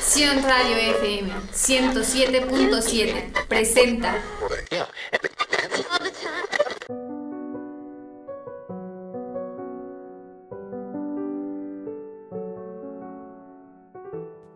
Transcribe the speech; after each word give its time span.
Sion 0.00 0.42
Radio 0.42 0.76
FM 0.96 1.30
107.7 1.52 3.46
presenta 3.48 4.14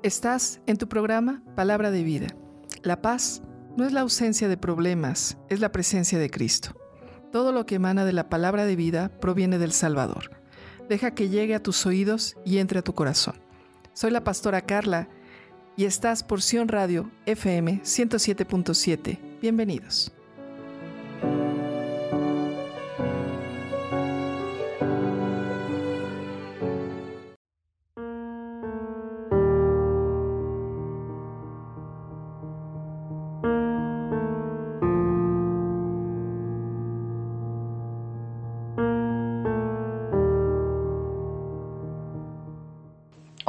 Estás 0.02 0.61
en 0.66 0.79
tu 0.79 0.88
programa 0.88 1.43
Palabra 1.54 1.91
de 1.91 2.02
Vida. 2.02 2.29
La 2.82 3.02
paz 3.02 3.43
no 3.77 3.84
es 3.86 3.93
la 3.93 4.00
ausencia 4.00 4.48
de 4.48 4.57
problemas, 4.57 5.36
es 5.50 5.61
la 5.61 5.72
presencia 5.72 6.18
de 6.18 6.30
Cristo. 6.30 6.75
Todo 7.32 7.52
lo 7.52 7.66
que 7.66 7.75
emana 7.75 8.07
de 8.07 8.14
la 8.14 8.30
palabra 8.30 8.64
de 8.64 8.77
vida 8.77 9.11
proviene 9.20 9.59
del 9.59 9.72
Salvador. 9.72 10.39
Deja 10.91 11.12
que 11.12 11.29
llegue 11.29 11.54
a 11.54 11.62
tus 11.62 11.86
oídos 11.86 12.36
y 12.45 12.59
entre 12.59 12.80
a 12.80 12.82
tu 12.82 12.96
corazón. 12.96 13.36
Soy 13.93 14.11
la 14.11 14.24
pastora 14.24 14.62
Carla 14.62 15.09
y 15.77 15.84
estás 15.84 16.24
por 16.24 16.42
Sion 16.42 16.66
Radio 16.66 17.12
FM 17.27 17.82
107.7. 17.84 19.20
Bienvenidos. 19.41 20.12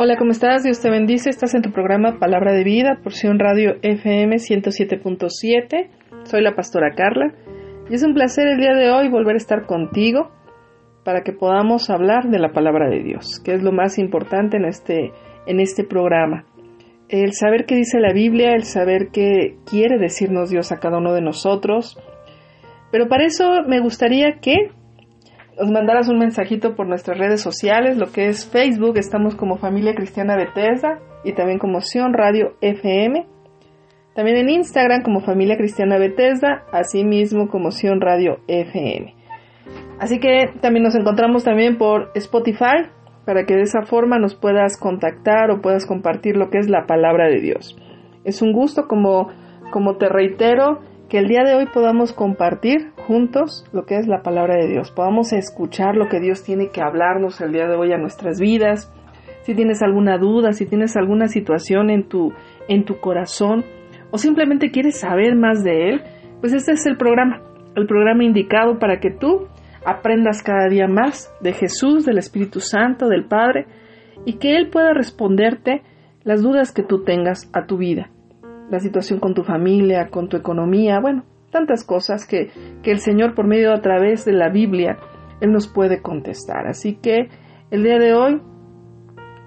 Hola, 0.03 0.17
¿cómo 0.17 0.31
estás? 0.31 0.63
Dios 0.63 0.81
te 0.81 0.89
bendice. 0.89 1.29
Estás 1.29 1.53
en 1.53 1.61
tu 1.61 1.71
programa 1.71 2.17
Palabra 2.17 2.53
de 2.53 2.63
Vida, 2.63 2.97
porción 3.03 3.38
radio 3.38 3.75
FM 3.83 4.38
107.7. 4.38 5.89
Soy 6.23 6.41
la 6.41 6.55
pastora 6.55 6.95
Carla 6.95 7.35
y 7.88 7.93
es 7.93 8.02
un 8.02 8.16
placer 8.16 8.47
el 8.47 8.58
día 8.58 8.73
de 8.73 8.89
hoy 8.89 9.09
volver 9.09 9.35
a 9.35 9.38
estar 9.38 9.67
contigo 9.67 10.31
para 11.05 11.21
que 11.21 11.33
podamos 11.33 11.91
hablar 11.91 12.31
de 12.31 12.39
la 12.39 12.52
palabra 12.52 12.89
de 12.89 13.03
Dios, 13.03 13.39
que 13.45 13.53
es 13.53 13.61
lo 13.61 13.71
más 13.73 13.99
importante 13.99 14.58
en 14.58 14.66
este, 14.66 15.11
en 15.45 15.59
este 15.59 15.83
programa. 15.83 16.45
El 17.08 17.33
saber 17.33 17.67
qué 17.67 17.75
dice 17.75 17.99
la 17.99 18.11
Biblia, 18.11 18.55
el 18.55 18.63
saber 18.63 19.09
qué 19.13 19.58
quiere 19.69 19.99
decirnos 19.99 20.49
Dios 20.49 20.71
a 20.71 20.80
cada 20.80 20.97
uno 20.97 21.13
de 21.13 21.21
nosotros. 21.21 21.99
Pero 22.91 23.08
para 23.08 23.25
eso 23.25 23.61
me 23.67 23.80
gustaría 23.80 24.39
que 24.41 24.71
nos 25.59 25.69
mandaras 25.69 26.09
un 26.09 26.19
mensajito 26.19 26.75
por 26.75 26.88
nuestras 26.88 27.17
redes 27.17 27.41
sociales, 27.41 27.97
lo 27.97 28.11
que 28.11 28.27
es 28.27 28.49
Facebook, 28.49 28.97
estamos 28.97 29.35
como 29.35 29.58
Familia 29.58 29.93
Cristiana 29.93 30.35
Bethesda 30.35 30.99
y 31.23 31.33
también 31.33 31.59
como 31.59 31.81
Sion 31.81 32.13
Radio 32.13 32.55
FM. 32.61 33.25
También 34.16 34.38
en 34.38 34.49
Instagram 34.49 35.03
como 35.03 35.21
Familia 35.21 35.58
Cristiana 35.58 35.97
Bethesda, 35.97 36.66
así 36.71 37.03
mismo 37.03 37.47
como 37.47 37.71
Sion 37.71 38.02
Radio 38.02 38.39
FM. 38.47 39.16
Así 39.99 40.19
que 40.19 40.49
también 40.61 40.83
nos 40.83 40.95
encontramos 40.95 41.43
también 41.43 41.77
por 41.77 42.11
Spotify 42.15 42.89
para 43.25 43.45
que 43.45 43.55
de 43.55 43.61
esa 43.61 43.83
forma 43.83 44.17
nos 44.17 44.36
puedas 44.36 44.77
contactar 44.77 45.52
o 45.52 45.61
puedas 45.61 45.86
compartir 45.86 46.38
lo 46.38 46.49
que 46.49 46.58
es 46.58 46.69
la 46.69 46.88
palabra 46.88 47.27
de 47.27 47.39
Dios. 47.39 47.77
Es 48.23 48.41
un 48.41 48.52
gusto 48.52 48.88
como, 48.88 49.30
como 49.71 49.97
te 49.97 50.09
reitero 50.09 50.80
que 51.08 51.19
el 51.19 51.27
día 51.27 51.43
de 51.43 51.55
hoy 51.55 51.65
podamos 51.65 52.13
compartir 52.13 52.91
juntos 53.02 53.66
lo 53.73 53.85
que 53.85 53.97
es 53.97 54.07
la 54.07 54.21
palabra 54.21 54.55
de 54.55 54.67
Dios, 54.67 54.91
podamos 54.91 55.33
escuchar 55.33 55.95
lo 55.95 56.07
que 56.07 56.19
Dios 56.19 56.44
tiene 56.44 56.69
que 56.69 56.81
hablarnos 56.81 57.41
el 57.41 57.52
día 57.52 57.67
de 57.67 57.75
hoy 57.75 57.91
a 57.91 57.97
nuestras 57.97 58.39
vidas. 58.39 58.93
Si 59.43 59.55
tienes 59.55 59.81
alguna 59.81 60.17
duda, 60.17 60.53
si 60.53 60.66
tienes 60.66 60.95
alguna 60.95 61.27
situación 61.27 61.89
en 61.89 62.08
tu, 62.08 62.33
en 62.67 62.85
tu 62.85 62.99
corazón 62.99 63.66
o 64.11 64.17
simplemente 64.17 64.71
quieres 64.71 64.99
saber 64.99 65.35
más 65.35 65.63
de 65.63 65.89
Él, 65.89 66.02
pues 66.39 66.53
este 66.53 66.73
es 66.73 66.86
el 66.86 66.98
programa, 66.98 67.42
el 67.76 67.87
programa 67.87 68.23
indicado 68.23 68.80
para 68.80 68.99
que 68.99 69.11
tú 69.11 69.47
aprendas 69.86 70.43
cada 70.43 70.67
día 70.70 70.87
más 70.87 71.33
de 71.42 71.53
Jesús, 71.53 72.05
del 72.05 72.20
Espíritu 72.20 72.59
Santo, 72.59 73.08
del 73.08 73.26
Padre, 73.26 73.65
y 74.26 74.33
que 74.33 74.55
Él 74.55 74.70
pueda 74.70 74.93
responderte 74.93 75.81
las 76.23 76.42
dudas 76.42 76.71
que 76.71 76.83
tú 76.83 77.03
tengas 77.03 77.49
a 77.53 77.65
tu 77.65 77.77
vida 77.77 78.09
la 78.71 78.80
situación 78.80 79.20
con 79.20 79.33
tu 79.33 79.43
familia, 79.43 80.08
con 80.09 80.30
tu 80.30 80.37
economía, 80.37 80.99
bueno, 81.02 81.26
tantas 81.52 81.84
cosas 81.84 82.26
que, 82.26 82.50
que 82.82 82.92
el 82.92 83.00
Señor 83.00 83.36
por 83.36 83.48
medio 83.48 83.73
a 83.73 83.82
través 83.82 84.26
de 84.26 84.34
la 84.34 84.50
Biblia, 84.50 84.98
Él 85.39 85.52
nos 85.52 85.67
puede 85.67 86.02
contestar. 86.02 86.67
Así 86.67 86.95
que 86.95 87.30
el 87.70 87.84
día 87.84 88.00
de 88.00 88.14
hoy 88.14 88.42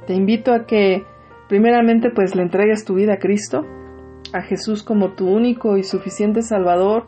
te 0.06 0.14
invito 0.14 0.52
a 0.52 0.66
que 0.66 1.04
primeramente 1.48 2.10
pues 2.10 2.34
le 2.34 2.42
entregues 2.42 2.84
tu 2.84 2.94
vida 2.94 3.14
a 3.14 3.18
Cristo, 3.18 3.64
a 4.32 4.42
Jesús 4.42 4.82
como 4.82 5.12
tu 5.12 5.28
único 5.28 5.76
y 5.76 5.82
suficiente 5.82 6.42
Salvador, 6.42 7.06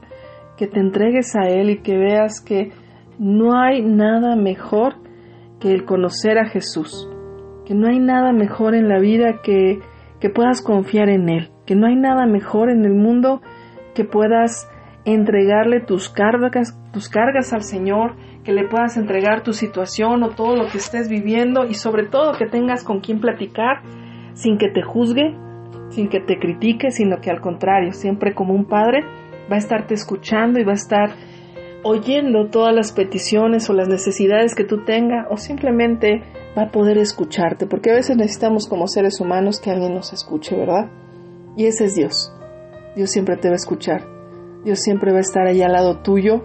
que 0.57 0.67
te 0.67 0.81
entregues 0.81 1.37
a 1.37 1.49
Él 1.49 1.71
y 1.71 1.79
que 1.79 1.97
veas 1.97 2.41
que 2.41 2.73
no 3.19 3.59
hay 3.59 3.83
nada 3.83 4.37
mejor 4.37 4.95
que 5.61 5.71
el 5.71 5.85
conocer 5.85 6.39
a 6.39 6.49
Jesús, 6.49 7.09
que 7.65 7.75
no 7.75 7.89
hay 7.89 7.99
nada 7.99 8.33
mejor 8.33 8.75
en 8.75 8.89
la 8.89 8.99
vida 8.99 9.41
que, 9.43 9.81
que 10.21 10.31
puedas 10.31 10.63
confiar 10.63 11.09
en 11.09 11.29
Él 11.29 11.51
que 11.67 11.75
no 11.75 11.87
hay 11.87 11.97
nada 11.97 12.27
mejor 12.27 12.71
en 12.71 12.85
el 12.85 12.95
mundo 12.95 13.43
que 13.95 14.05
puedas 14.05 14.71
entregarle 15.07 15.81
tus 15.81 16.11
cargas, 16.11 16.77
tus 16.93 17.09
cargas 17.09 17.53
al 17.53 17.63
Señor, 17.63 18.17
que 18.45 18.53
le 18.53 18.67
puedas 18.67 18.97
entregar 18.97 19.43
tu 19.43 19.53
situación 19.53 20.23
o 20.25 20.31
todo 20.31 20.57
lo 20.57 20.69
que 20.69 20.79
estés 20.79 21.09
viviendo 21.09 21.65
y 21.65 21.75
sobre 21.75 22.05
todo 22.05 22.37
que 22.37 22.47
tengas 22.47 22.85
con 22.85 23.01
quien 23.01 23.21
platicar 23.21 23.83
sin 24.35 24.59
que 24.59 24.69
te 24.69 24.83
juzgue, 24.83 25.35
sin 25.91 26.09
que 26.09 26.21
te 26.21 26.39
critique, 26.39 26.91
sino 26.91 27.21
que 27.21 27.31
al 27.31 27.41
contrario, 27.41 27.93
siempre 27.93 28.35
como 28.35 28.53
un 28.53 28.67
padre 28.67 29.05
va 29.51 29.55
a 29.55 29.59
estarte 29.59 29.95
escuchando 29.95 30.59
y 30.59 30.65
va 30.65 30.73
a 30.73 30.77
estar 30.77 31.11
oyendo 31.85 32.49
todas 32.49 32.75
las 32.75 32.91
peticiones 32.91 33.71
o 33.71 33.75
las 33.75 33.89
necesidades 33.89 34.57
que 34.57 34.65
tú 34.65 34.85
tengas 34.85 35.29
o 35.31 35.37
simplemente 35.37 36.25
va 36.59 36.63
a 36.63 36.71
poder 36.73 36.99
escucharte, 36.99 37.67
porque 37.67 37.93
a 37.93 37.95
veces 37.95 38.17
necesitamos 38.17 38.67
como 38.67 38.89
seres 38.89 39.21
humanos 39.21 39.61
que 39.61 39.71
alguien 39.71 39.95
nos 39.95 40.13
escuche, 40.13 40.57
¿verdad? 40.57 40.91
Y 41.57 41.67
ese 41.67 41.85
es 41.85 41.95
Dios. 41.95 42.33
Dios 42.97 43.11
siempre 43.11 43.37
te 43.37 43.49
va 43.49 43.53
a 43.53 43.57
escuchar. 43.57 44.16
Dios 44.67 44.81
siempre 44.81 45.13
va 45.13 45.19
a 45.19 45.21
estar 45.21 45.47
ahí 45.47 45.63
al 45.63 45.73
lado 45.73 46.01
tuyo. 46.01 46.43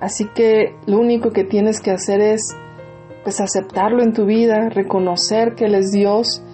Así 0.00 0.28
que 0.32 0.76
lo 0.86 1.00
único 1.00 1.32
que 1.32 1.42
tienes 1.42 1.80
que 1.80 1.90
hacer 1.90 2.20
es 2.20 2.56
pues 3.24 3.40
aceptarlo 3.40 4.00
en 4.00 4.12
tu 4.12 4.26
vida, 4.26 4.68
reconocer 4.68 5.56
que 5.56 5.64
Él 5.64 5.74
es 5.74 5.90
Dios 5.90 6.44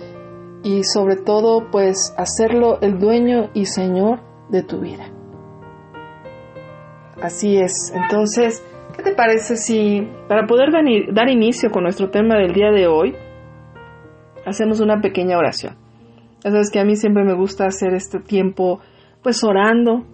y 0.63 0.83
sobre 0.83 1.17
todo 1.17 1.71
pues 1.71 2.15
hacerlo 2.17 2.81
el 2.81 2.99
dueño 2.99 3.51
y 3.53 3.67
señor 3.67 4.21
de 4.49 4.63
tu 4.63 4.81
vida. 4.81 5.11
Así 7.21 7.59
es. 7.59 7.93
Entonces, 7.95 8.65
¿qué 8.97 9.03
te 9.03 9.13
parece 9.13 9.57
si 9.57 10.09
para 10.27 10.47
poder 10.47 10.71
dar 11.13 11.29
inicio 11.29 11.71
con 11.71 11.83
nuestro 11.83 12.09
tema 12.09 12.37
del 12.37 12.55
día 12.55 12.71
de 12.71 12.87
hoy, 12.87 13.15
hacemos 14.47 14.81
una 14.81 15.03
pequeña 15.03 15.37
oración? 15.37 15.77
Ya 16.43 16.51
sabes 16.51 16.71
que 16.71 16.81
a 16.81 16.85
mí 16.87 16.97
siempre 16.97 17.25
me 17.25 17.35
gusta 17.35 17.67
hacer 17.67 17.93
este 17.93 18.21
tiempo 18.21 18.81
pues 19.23 19.45
orando, 19.45 20.07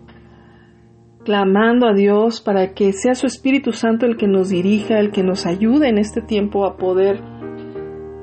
clamando 1.26 1.88
a 1.88 1.92
Dios 1.92 2.41
para 2.41 2.72
que 2.72 2.92
sea 2.92 3.16
su 3.16 3.26
Espíritu 3.26 3.72
Santo 3.72 4.06
el 4.06 4.16
que 4.16 4.28
nos 4.28 4.48
dirija, 4.48 5.00
el 5.00 5.10
que 5.10 5.25
nos 5.25 5.44
ayude 5.44 5.88
en 5.88 5.98
este 5.98 6.22
tiempo 6.22 6.64
a 6.64 6.76
poder 6.76 7.20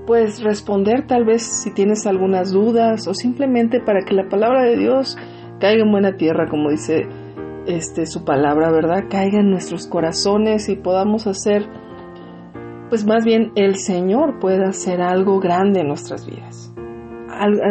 pues 0.08 0.42
responder 0.42 1.06
tal 1.06 1.26
vez 1.26 1.44
si 1.44 1.74
tienes 1.74 2.08
algunas 2.08 2.54
dudas 2.54 3.06
o 3.10 3.14
simplemente 3.14 3.82
para 3.82 4.06
que 4.06 4.14
la 4.14 4.30
palabra 4.30 4.64
de 4.64 4.78
Dios 4.78 5.18
caiga 5.60 5.84
en 5.84 5.92
buena 5.92 6.16
tierra, 6.16 6.48
como 6.50 6.70
dice 6.70 7.06
este 7.68 8.06
su 8.06 8.24
palabra, 8.24 8.72
¿verdad? 8.72 9.04
Caiga 9.10 9.42
en 9.42 9.50
nuestros 9.50 9.86
corazones 9.86 10.70
y 10.70 10.78
podamos 10.78 11.28
hacer 11.28 11.68
pues 12.88 13.06
más 13.06 13.26
bien 13.26 13.52
el 13.56 13.76
Señor 13.76 14.40
pueda 14.40 14.70
hacer 14.70 15.02
algo 15.02 15.42
grande 15.42 15.82
en 15.82 15.90
nuestras 15.90 16.26
vidas 16.26 16.74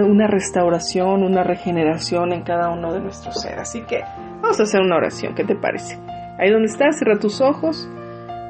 una 0.04 0.26
restauración, 0.26 1.22
una 1.22 1.44
regeneración 1.44 2.32
en 2.32 2.42
cada 2.42 2.68
uno 2.70 2.92
de 2.92 3.00
nuestros 3.00 3.40
seres. 3.40 3.60
Así 3.60 3.82
que 3.82 4.02
vamos 4.52 4.60
a 4.60 4.64
hacer 4.64 4.82
una 4.82 4.96
oración, 4.96 5.34
¿qué 5.34 5.44
te 5.44 5.54
parece? 5.54 5.98
Ahí 6.38 6.50
donde 6.50 6.66
estás, 6.66 6.98
cierra 6.98 7.18
tus 7.18 7.40
ojos 7.40 7.88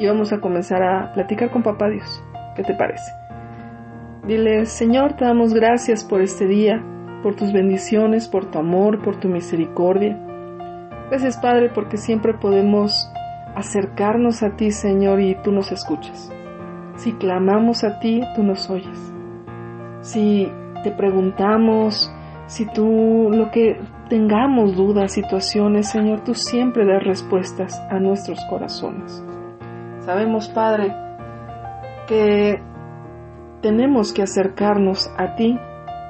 y 0.00 0.06
vamos 0.08 0.32
a 0.32 0.40
comenzar 0.40 0.82
a 0.82 1.12
platicar 1.12 1.52
con 1.52 1.62
Papá 1.62 1.88
Dios. 1.90 2.24
¿Qué 2.56 2.64
te 2.64 2.74
parece? 2.74 3.12
Dile, 4.26 4.66
Señor, 4.66 5.12
te 5.12 5.24
damos 5.24 5.54
gracias 5.54 6.02
por 6.02 6.20
este 6.20 6.48
día, 6.48 6.82
por 7.22 7.36
tus 7.36 7.52
bendiciones, 7.52 8.26
por 8.26 8.50
tu 8.50 8.58
amor, 8.58 9.00
por 9.00 9.20
tu 9.20 9.28
misericordia. 9.28 10.18
Gracias, 11.08 11.38
Padre, 11.38 11.70
porque 11.72 11.98
siempre 11.98 12.34
podemos 12.34 13.08
acercarnos 13.54 14.42
a 14.42 14.56
ti, 14.56 14.72
Señor, 14.72 15.20
y 15.20 15.36
tú 15.44 15.52
nos 15.52 15.70
escuchas. 15.70 16.32
Si 16.96 17.12
clamamos 17.12 17.84
a 17.84 18.00
ti, 18.00 18.22
tú 18.34 18.42
nos 18.42 18.68
oyes. 18.70 19.14
Si 20.00 20.50
te 20.82 20.90
preguntamos, 20.90 22.12
si 22.52 22.66
tú 22.66 23.30
lo 23.32 23.50
que 23.50 23.80
tengamos 24.10 24.76
dudas, 24.76 25.12
situaciones, 25.12 25.88
Señor, 25.88 26.22
tú 26.22 26.34
siempre 26.34 26.84
das 26.84 27.02
respuestas 27.02 27.80
a 27.90 27.98
nuestros 27.98 28.38
corazones. 28.50 29.24
Sabemos, 30.00 30.50
Padre, 30.50 30.94
que 32.06 32.60
tenemos 33.62 34.12
que 34.12 34.20
acercarnos 34.20 35.10
a 35.16 35.34
ti 35.34 35.58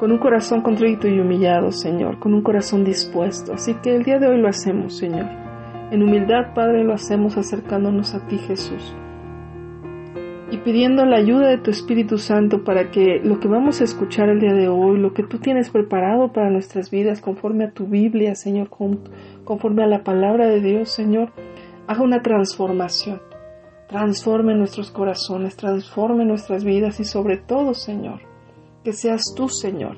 con 0.00 0.10
un 0.10 0.18
corazón 0.18 0.62
contrito 0.62 1.06
y 1.06 1.20
humillado, 1.20 1.70
Señor, 1.70 2.18
con 2.18 2.34
un 2.34 2.42
corazón 2.42 2.82
dispuesto. 2.82 3.52
Así 3.52 3.74
que 3.74 3.94
el 3.94 4.02
día 4.02 4.18
de 4.18 4.26
hoy 4.26 4.40
lo 4.40 4.48
hacemos, 4.48 4.98
Señor. 4.98 5.26
En 5.92 6.02
humildad, 6.02 6.54
Padre, 6.56 6.82
lo 6.82 6.92
hacemos 6.92 7.36
acercándonos 7.36 8.16
a 8.16 8.26
ti, 8.26 8.38
Jesús. 8.38 8.96
Y 10.52 10.58
pidiendo 10.58 11.06
la 11.06 11.16
ayuda 11.16 11.48
de 11.48 11.56
tu 11.56 11.70
Espíritu 11.70 12.18
Santo 12.18 12.62
para 12.62 12.90
que 12.90 13.20
lo 13.24 13.40
que 13.40 13.48
vamos 13.48 13.80
a 13.80 13.84
escuchar 13.84 14.28
el 14.28 14.38
día 14.38 14.52
de 14.52 14.68
hoy, 14.68 14.98
lo 14.98 15.14
que 15.14 15.22
tú 15.22 15.38
tienes 15.38 15.70
preparado 15.70 16.30
para 16.30 16.50
nuestras 16.50 16.90
vidas, 16.90 17.22
conforme 17.22 17.64
a 17.64 17.70
tu 17.70 17.86
Biblia, 17.86 18.34
Señor, 18.34 18.68
conforme 19.44 19.82
a 19.82 19.86
la 19.86 20.04
palabra 20.04 20.46
de 20.46 20.60
Dios, 20.60 20.90
Señor, 20.90 21.32
haga 21.86 22.02
una 22.02 22.20
transformación. 22.20 23.22
Transforme 23.88 24.54
nuestros 24.54 24.90
corazones, 24.90 25.56
transforme 25.56 26.26
nuestras 26.26 26.64
vidas 26.64 27.00
y 27.00 27.04
sobre 27.04 27.38
todo, 27.38 27.72
Señor, 27.72 28.20
que 28.84 28.92
seas 28.92 29.32
tú, 29.34 29.48
Señor, 29.48 29.96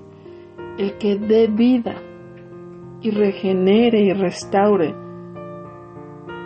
el 0.79 0.99
que 0.99 1.17
dé 1.17 1.49
vida 1.49 1.97
y 3.03 3.11
regenere 3.11 4.03
y 4.03 4.13
restaure 4.13 4.95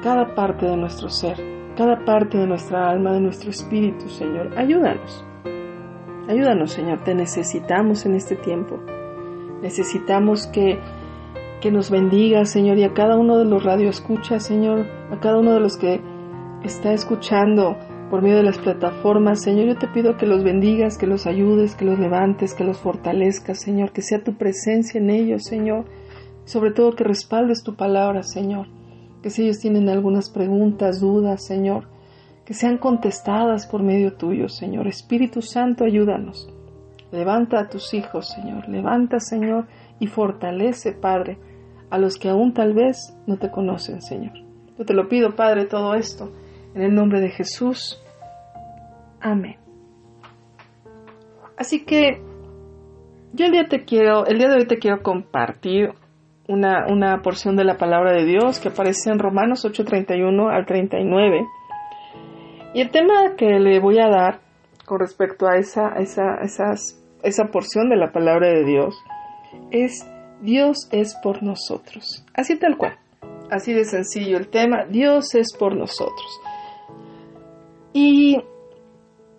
cada 0.02 0.34
parte 0.34 0.64
de 0.64 0.78
nuestro 0.78 1.10
ser, 1.10 1.36
cada 1.78 2.04
parte 2.04 2.36
de 2.36 2.48
nuestra 2.48 2.90
alma, 2.90 3.12
de 3.12 3.20
nuestro 3.20 3.50
espíritu, 3.50 4.08
Señor. 4.08 4.50
Ayúdanos. 4.58 5.24
Ayúdanos, 6.28 6.72
Señor. 6.72 7.04
Te 7.04 7.14
necesitamos 7.14 8.04
en 8.04 8.16
este 8.16 8.34
tiempo. 8.34 8.80
Necesitamos 9.62 10.48
que, 10.48 10.80
que 11.60 11.70
nos 11.70 11.88
bendiga, 11.88 12.44
Señor, 12.46 12.78
y 12.78 12.82
a 12.82 12.94
cada 12.94 13.16
uno 13.16 13.38
de 13.38 13.44
los 13.44 13.62
radioescuchas, 13.62 14.44
Señor, 14.44 14.86
a 15.12 15.20
cada 15.20 15.38
uno 15.38 15.54
de 15.54 15.60
los 15.60 15.76
que 15.76 16.00
está 16.64 16.92
escuchando 16.92 17.76
por 18.10 18.22
medio 18.22 18.38
de 18.38 18.42
las 18.42 18.58
plataformas. 18.58 19.40
Señor, 19.40 19.66
yo 19.68 19.78
te 19.78 19.86
pido 19.86 20.16
que 20.16 20.26
los 20.26 20.42
bendigas, 20.42 20.98
que 20.98 21.06
los 21.06 21.28
ayudes, 21.28 21.76
que 21.76 21.84
los 21.84 22.00
levantes, 22.00 22.54
que 22.54 22.64
los 22.64 22.78
fortalezcas, 22.78 23.60
Señor, 23.60 23.92
que 23.92 24.02
sea 24.02 24.24
tu 24.24 24.34
presencia 24.34 25.00
en 25.00 25.10
ellos, 25.10 25.44
Señor. 25.44 25.84
Sobre 26.44 26.72
todo 26.72 26.96
que 26.96 27.04
respaldes 27.04 27.62
tu 27.62 27.76
palabra, 27.76 28.24
Señor. 28.24 28.66
Que 29.22 29.30
si 29.30 29.42
ellos 29.42 29.58
tienen 29.58 29.88
algunas 29.88 30.30
preguntas, 30.30 31.00
dudas, 31.00 31.44
Señor, 31.44 31.88
que 32.44 32.54
sean 32.54 32.78
contestadas 32.78 33.66
por 33.66 33.82
medio 33.82 34.14
tuyo, 34.14 34.48
Señor. 34.48 34.86
Espíritu 34.86 35.42
Santo, 35.42 35.84
ayúdanos. 35.84 36.48
Levanta 37.10 37.60
a 37.60 37.68
tus 37.68 37.94
hijos, 37.94 38.28
Señor. 38.28 38.68
Levanta, 38.68 39.20
Señor, 39.20 39.66
y 39.98 40.06
fortalece, 40.06 40.92
Padre, 40.92 41.38
a 41.90 41.98
los 41.98 42.16
que 42.16 42.28
aún 42.28 42.52
tal 42.52 42.74
vez 42.74 43.16
no 43.26 43.38
te 43.38 43.50
conocen, 43.50 44.02
Señor. 44.02 44.32
Yo 44.78 44.84
te 44.84 44.94
lo 44.94 45.08
pido, 45.08 45.34
Padre, 45.34 45.66
todo 45.66 45.94
esto 45.94 46.30
en 46.74 46.82
el 46.82 46.94
nombre 46.94 47.20
de 47.20 47.30
Jesús. 47.30 48.00
Amén. 49.20 49.56
Así 51.56 51.84
que 51.84 52.22
yo 53.32 53.46
el 53.46 53.52
día 53.52 53.68
te 53.68 53.84
quiero, 53.84 54.26
el 54.26 54.38
día 54.38 54.48
de 54.48 54.56
hoy 54.56 54.66
te 54.66 54.78
quiero 54.78 55.02
compartir 55.02 55.92
una, 56.48 56.86
una 56.88 57.20
porción 57.22 57.56
de 57.56 57.64
la 57.64 57.76
palabra 57.76 58.12
de 58.12 58.24
Dios 58.24 58.58
que 58.58 58.68
aparece 58.68 59.10
en 59.10 59.18
Romanos 59.18 59.64
8:31 59.64 60.50
al 60.50 60.66
39. 60.66 61.46
Y 62.74 62.80
el 62.80 62.90
tema 62.90 63.36
que 63.36 63.60
le 63.60 63.78
voy 63.80 64.00
a 64.00 64.08
dar 64.08 64.40
con 64.84 64.98
respecto 64.98 65.46
a 65.46 65.58
esa, 65.58 65.90
esa, 65.98 66.38
esa 67.22 67.44
porción 67.52 67.90
de 67.90 67.96
la 67.96 68.10
palabra 68.10 68.48
de 68.48 68.64
Dios 68.64 68.98
es 69.70 70.06
Dios 70.40 70.88
es 70.90 71.14
por 71.22 71.42
nosotros. 71.42 72.24
Así 72.34 72.58
tal 72.58 72.76
cual. 72.76 72.98
Así 73.50 73.72
de 73.72 73.84
sencillo 73.84 74.38
el 74.38 74.48
tema, 74.48 74.84
Dios 74.88 75.34
es 75.34 75.54
por 75.54 75.76
nosotros. 75.76 76.40
Y 77.92 78.38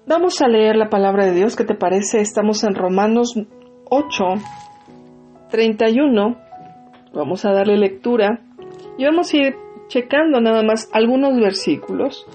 vamos 0.07 0.41
a 0.41 0.47
leer 0.47 0.75
la 0.75 0.89
palabra 0.89 1.25
de 1.25 1.33
Dios, 1.33 1.55
¿qué 1.55 1.63
te 1.63 1.75
parece? 1.75 2.19
Estamos 2.19 2.63
en 2.63 2.75
Romanos 2.75 3.33
8, 3.89 4.25
31. 5.49 6.48
Vamos 7.13 7.45
a 7.45 7.51
darle 7.51 7.77
lectura 7.77 8.41
y 8.97 9.05
vamos 9.05 9.33
a 9.33 9.37
ir 9.37 9.55
checando 9.87 10.39
nada 10.39 10.63
más 10.63 10.89
algunos 10.93 11.35
versículos. 11.39 12.25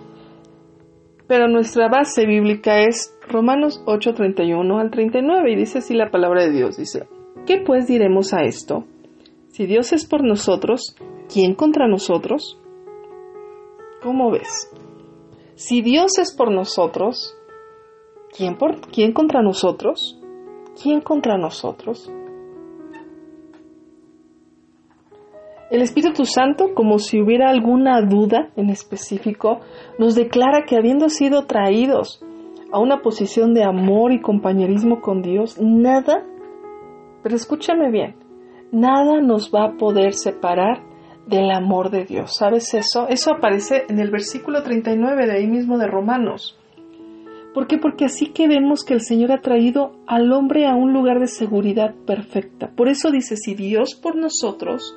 Pero 1.27 1.49
nuestra 1.49 1.89
base 1.89 2.27
bíblica 2.27 2.81
es 2.81 3.17
Romanos 3.29 3.83
8, 3.87 4.13
31 4.15 4.79
al 4.79 4.91
39 4.91 5.53
y 5.53 5.57
dice 5.57 5.79
así 5.79 5.95
la 5.95 6.11
palabra 6.11 6.43
de 6.43 6.51
Dios. 6.51 6.77
Dice, 6.77 7.09
¿qué 7.47 7.59
pues 7.59 7.87
diremos 7.87 8.35
a 8.35 8.43
esto? 8.43 8.85
Si 9.49 9.67
Dios 9.67 9.93
es 9.93 10.05
por 10.05 10.23
nosotros, 10.25 10.97
¿quién 11.33 11.55
contra 11.55 11.87
nosotros? 11.87 12.59
¿Cómo 14.03 14.31
ves? 14.31 14.71
Si 15.55 15.81
Dios 15.81 16.19
es 16.19 16.35
por 16.35 16.51
nosotros, 16.51 17.37
¿quién, 18.37 18.59
por, 18.59 18.81
¿quién 18.89 19.13
contra 19.13 19.41
nosotros? 19.41 20.21
¿Quién 20.83 21.01
contra 21.01 21.39
nosotros? 21.39 22.11
El 25.71 25.81
Espíritu 25.81 26.27
Santo, 26.27 26.75
como 26.75 26.99
si 26.99 27.21
hubiera 27.21 27.49
alguna 27.49 28.03
duda 28.03 28.51
en 28.55 28.69
específico, 28.69 29.61
nos 29.99 30.15
declara 30.15 30.65
que 30.67 30.77
habiendo 30.77 31.09
sido 31.09 31.47
traídos 31.47 32.23
a 32.71 32.79
una 32.81 33.01
posición 33.01 33.55
de 33.55 33.65
amor 33.65 34.13
y 34.13 34.21
compañerismo 34.21 35.01
con 35.01 35.23
Dios, 35.23 35.59
nada, 35.61 36.23
pero 37.23 37.35
escúchame 37.35 37.91
bien, 37.91 38.17
nada 38.73 39.21
nos 39.23 39.51
va 39.55 39.65
a 39.65 39.77
poder 39.77 40.13
separar 40.13 40.83
del 41.27 41.51
amor 41.51 41.91
de 41.91 42.05
Dios. 42.05 42.37
¿Sabes 42.37 42.75
eso? 42.75 43.09
Eso 43.09 43.33
aparece 43.33 43.85
en 43.89 43.99
el 43.99 44.11
versículo 44.11 44.63
39 44.63 45.27
de 45.27 45.33
ahí 45.33 45.47
mismo 45.47 45.79
de 45.79 45.87
Romanos. 45.87 46.59
¿Por 47.55 47.69
qué? 47.69 47.79
Porque 47.79 48.05
así 48.05 48.33
que 48.33 48.49
vemos 48.49 48.85
que 48.85 48.95
el 48.95 49.01
Señor 49.01 49.33
ha 49.33 49.41
traído 49.41 49.93
al 50.07 50.31
hombre 50.33 50.67
a 50.67 50.75
un 50.75 50.93
lugar 50.93 51.21
de 51.21 51.29
seguridad 51.29 51.95
perfecta. 52.05 52.73
Por 52.77 52.89
eso 52.89 53.11
dice, 53.11 53.37
si 53.37 53.55
Dios 53.55 53.95
por 53.95 54.17
nosotros, 54.17 54.95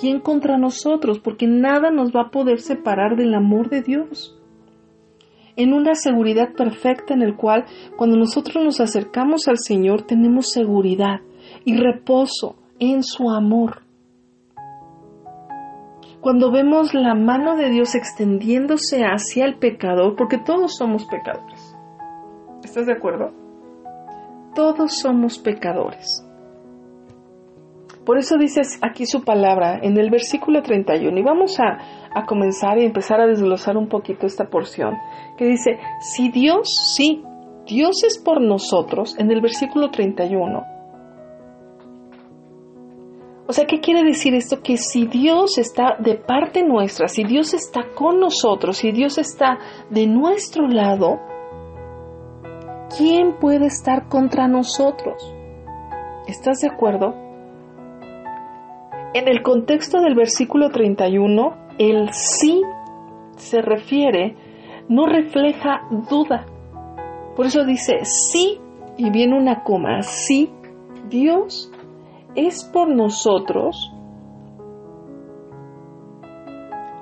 ¿quién 0.00 0.20
contra 0.20 0.58
nosotros? 0.58 1.18
Porque 1.18 1.46
nada 1.46 1.90
nos 1.90 2.10
va 2.10 2.22
a 2.22 2.30
poder 2.30 2.60
separar 2.60 3.16
del 3.16 3.34
amor 3.34 3.68
de 3.68 3.82
Dios. 3.82 4.38
En 5.56 5.72
una 5.72 5.94
seguridad 5.94 6.52
perfecta 6.54 7.14
en 7.14 7.22
el 7.22 7.36
cual 7.36 7.64
cuando 7.96 8.16
nosotros 8.16 8.62
nos 8.62 8.80
acercamos 8.80 9.48
al 9.48 9.58
Señor 9.58 10.02
tenemos 10.02 10.50
seguridad 10.50 11.20
y 11.64 11.76
reposo 11.76 12.56
en 12.78 13.02
su 13.02 13.30
amor 13.30 13.86
cuando 16.26 16.50
vemos 16.50 16.92
la 16.92 17.14
mano 17.14 17.54
de 17.54 17.70
Dios 17.70 17.94
extendiéndose 17.94 19.04
hacia 19.04 19.44
el 19.44 19.58
pecador, 19.58 20.16
porque 20.16 20.38
todos 20.38 20.76
somos 20.76 21.04
pecadores. 21.04 21.78
¿Estás 22.64 22.86
de 22.86 22.94
acuerdo? 22.94 23.30
Todos 24.52 24.98
somos 24.98 25.38
pecadores. 25.38 26.25
Por 28.06 28.18
eso 28.18 28.38
dice 28.38 28.62
aquí 28.82 29.04
su 29.04 29.24
palabra 29.24 29.80
en 29.82 29.98
el 29.98 30.10
versículo 30.10 30.62
31 30.62 31.18
y 31.18 31.22
vamos 31.24 31.58
a, 31.58 31.76
a 32.14 32.24
comenzar 32.24 32.78
y 32.78 32.84
empezar 32.84 33.20
a 33.20 33.26
desglosar 33.26 33.76
un 33.76 33.88
poquito 33.88 34.26
esta 34.26 34.44
porción 34.44 34.94
que 35.36 35.44
dice, 35.44 35.80
si 36.00 36.30
Dios, 36.30 36.94
sí, 36.96 37.24
Dios 37.66 38.04
es 38.04 38.16
por 38.18 38.40
nosotros, 38.40 39.18
en 39.18 39.32
el 39.32 39.40
versículo 39.40 39.90
31, 39.90 40.76
o 43.48 43.52
sea, 43.52 43.64
¿qué 43.64 43.80
quiere 43.80 44.02
decir 44.02 44.34
esto? 44.34 44.60
Que 44.60 44.76
si 44.76 45.06
Dios 45.06 45.58
está 45.58 45.96
de 46.00 46.16
parte 46.16 46.64
nuestra, 46.64 47.06
si 47.06 47.22
Dios 47.22 47.54
está 47.54 47.92
con 47.94 48.18
nosotros, 48.18 48.78
si 48.78 48.90
Dios 48.90 49.18
está 49.18 49.58
de 49.88 50.06
nuestro 50.06 50.66
lado, 50.66 51.20
¿quién 52.96 53.38
puede 53.38 53.66
estar 53.66 54.08
contra 54.08 54.48
nosotros? 54.48 55.32
¿Estás 56.26 56.58
de 56.58 56.68
acuerdo? 56.68 57.25
En 59.16 59.28
el 59.28 59.40
contexto 59.40 60.02
del 60.02 60.14
versículo 60.14 60.68
31, 60.68 61.54
el 61.78 62.12
sí 62.12 62.60
se 63.38 63.62
refiere, 63.62 64.36
no 64.90 65.06
refleja 65.06 65.88
duda. 66.10 66.44
Por 67.34 67.46
eso 67.46 67.64
dice 67.64 68.04
sí 68.04 68.60
y 68.98 69.08
viene 69.08 69.38
una 69.38 69.62
coma, 69.62 70.02
sí, 70.02 70.50
Dios 71.08 71.72
es 72.34 72.62
por 72.64 72.90
nosotros, 72.90 73.90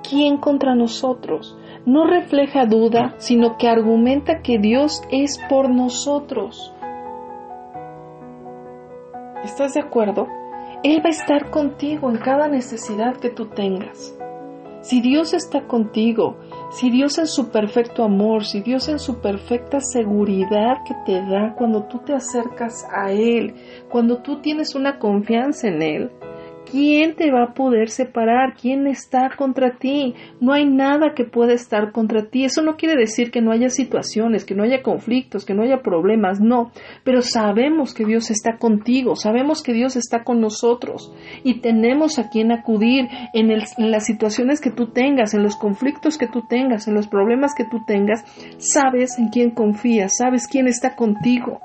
¿quién 0.09 0.37
contra 0.37 0.73
nosotros? 0.73 1.57
No 1.85 2.07
refleja 2.07 2.65
duda, 2.65 3.15
sino 3.17 3.57
que 3.57 3.67
argumenta 3.67 4.41
que 4.41 4.57
Dios 4.57 5.03
es 5.11 5.37
por 5.49 5.69
nosotros. 5.69 6.73
¿Estás 9.43 9.73
de 9.73 9.81
acuerdo? 9.81 10.27
Él 10.85 11.01
va 11.03 11.07
a 11.07 11.13
estar 11.13 11.49
contigo 11.49 12.11
en 12.11 12.17
cada 12.17 12.47
necesidad 12.47 13.17
que 13.17 13.31
tú 13.31 13.47
tengas. 13.47 14.15
Si 14.81 15.01
Dios 15.01 15.33
está 15.33 15.65
contigo, 15.65 16.37
si 16.69 16.91
Dios 16.91 17.17
en 17.17 17.25
su 17.25 17.49
perfecto 17.49 18.03
amor, 18.03 18.45
si 18.45 18.61
Dios 18.61 18.87
en 18.87 18.99
su 18.99 19.19
perfecta 19.19 19.79
seguridad 19.79 20.83
que 20.85 20.93
te 21.03 21.25
da 21.25 21.55
cuando 21.57 21.85
tú 21.85 22.01
te 22.05 22.13
acercas 22.13 22.85
a 22.95 23.11
Él, 23.11 23.55
cuando 23.89 24.21
tú 24.21 24.41
tienes 24.41 24.75
una 24.75 24.99
confianza 24.99 25.69
en 25.69 25.81
Él, 25.81 26.11
¿quién 26.69 27.15
te 27.15 27.31
va 27.31 27.43
a 27.43 27.53
poder 27.53 27.89
separar? 27.89 28.55
¿Quién 28.59 28.87
está 28.87 29.29
contra 29.37 29.77
ti? 29.77 30.13
No 30.39 30.53
hay 30.53 30.65
nada 30.65 31.13
que 31.15 31.23
pueda 31.25 31.53
estar 31.53 31.91
contra 31.91 32.29
ti. 32.29 32.45
Eso 32.45 32.61
no 32.61 32.75
quiere 32.75 32.99
decir 32.99 33.31
que 33.31 33.41
no 33.41 33.51
haya 33.51 33.69
situaciones, 33.69 34.45
que 34.45 34.55
no 34.55 34.63
haya 34.63 34.81
conflictos, 34.81 35.45
que 35.45 35.53
no 35.53 35.63
haya 35.63 35.81
problemas, 35.81 36.39
no. 36.39 36.71
Pero 37.03 37.21
sabemos 37.21 37.93
que 37.93 38.05
Dios 38.05 38.31
está 38.31 38.57
contigo, 38.57 39.15
sabemos 39.15 39.63
que 39.63 39.73
Dios 39.73 39.95
está 39.95 40.23
con 40.23 40.41
nosotros 40.41 41.13
y 41.43 41.61
tenemos 41.61 42.19
a 42.19 42.29
quien 42.29 42.51
acudir 42.51 43.07
en, 43.33 43.51
en 43.51 43.91
las 43.91 44.05
situaciones 44.05 44.61
que 44.61 44.71
tú 44.71 44.87
tengas, 44.87 45.33
en 45.33 45.43
los 45.43 45.55
conflictos 45.55 46.17
que 46.17 46.27
tú 46.27 46.43
tengas, 46.47 46.87
en 46.87 46.93
los 46.93 47.07
problemas 47.07 47.53
que 47.55 47.65
tú 47.65 47.83
tengas. 47.85 48.23
Sabes 48.57 49.17
en 49.17 49.29
quién 49.29 49.51
confías, 49.51 50.13
sabes 50.17 50.47
quién 50.47 50.67
está 50.67 50.95
contigo. 50.95 51.59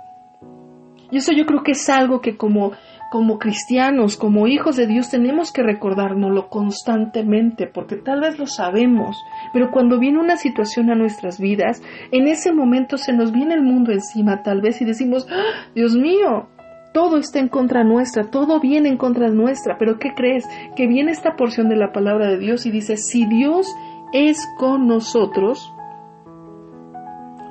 Y 1.11 1.17
eso 1.19 1.33
yo 1.33 1.45
creo 1.45 1.63
que 1.63 1.73
es 1.73 1.89
algo 1.89 2.21
que 2.21 2.37
como 2.37 2.73
como 3.11 3.39
cristianos, 3.39 4.17
como 4.17 4.47
hijos 4.47 4.77
de 4.77 4.87
Dios, 4.87 5.11
tenemos 5.11 5.53
que 5.53 5.63
recordárnoslo 5.63 6.49
constantemente, 6.49 7.67
porque 7.67 7.97
tal 7.97 8.21
vez 8.21 8.39
lo 8.39 8.47
sabemos, 8.47 9.17
pero 9.53 9.71
cuando 9.73 9.99
viene 9.99 10.21
una 10.21 10.37
situación 10.37 10.91
a 10.91 10.95
nuestras 10.95 11.41
vidas, 11.41 11.83
en 12.13 12.29
ese 12.29 12.53
momento 12.53 12.97
se 12.97 13.13
nos 13.13 13.33
viene 13.33 13.55
el 13.55 13.63
mundo 13.63 13.93
encima, 13.93 14.43
tal 14.43 14.61
vez, 14.61 14.81
y 14.81 14.85
decimos, 14.85 15.27
¡Ah, 15.29 15.71
Dios 15.75 15.97
mío, 15.97 16.49
todo 16.93 17.19
está 17.19 17.41
en 17.41 17.49
contra 17.49 17.83
nuestra, 17.83 18.31
todo 18.31 18.61
viene 18.61 18.89
en 18.89 18.97
contra 18.97 19.29
nuestra, 19.29 19.77
pero 19.77 19.99
¿qué 19.99 20.15
crees? 20.15 20.45
Que 20.77 20.87
viene 20.87 21.11
esta 21.11 21.37
porción 21.37 21.69
de 21.69 21.77
la 21.77 21.93
palabra 21.93 22.29
de 22.29 22.39
Dios 22.39 22.65
y 22.65 22.71
dice, 22.71 22.97
si 22.97 23.27
Dios 23.27 23.67
es 24.13 24.47
con 24.57 24.87
nosotros, 24.87 25.73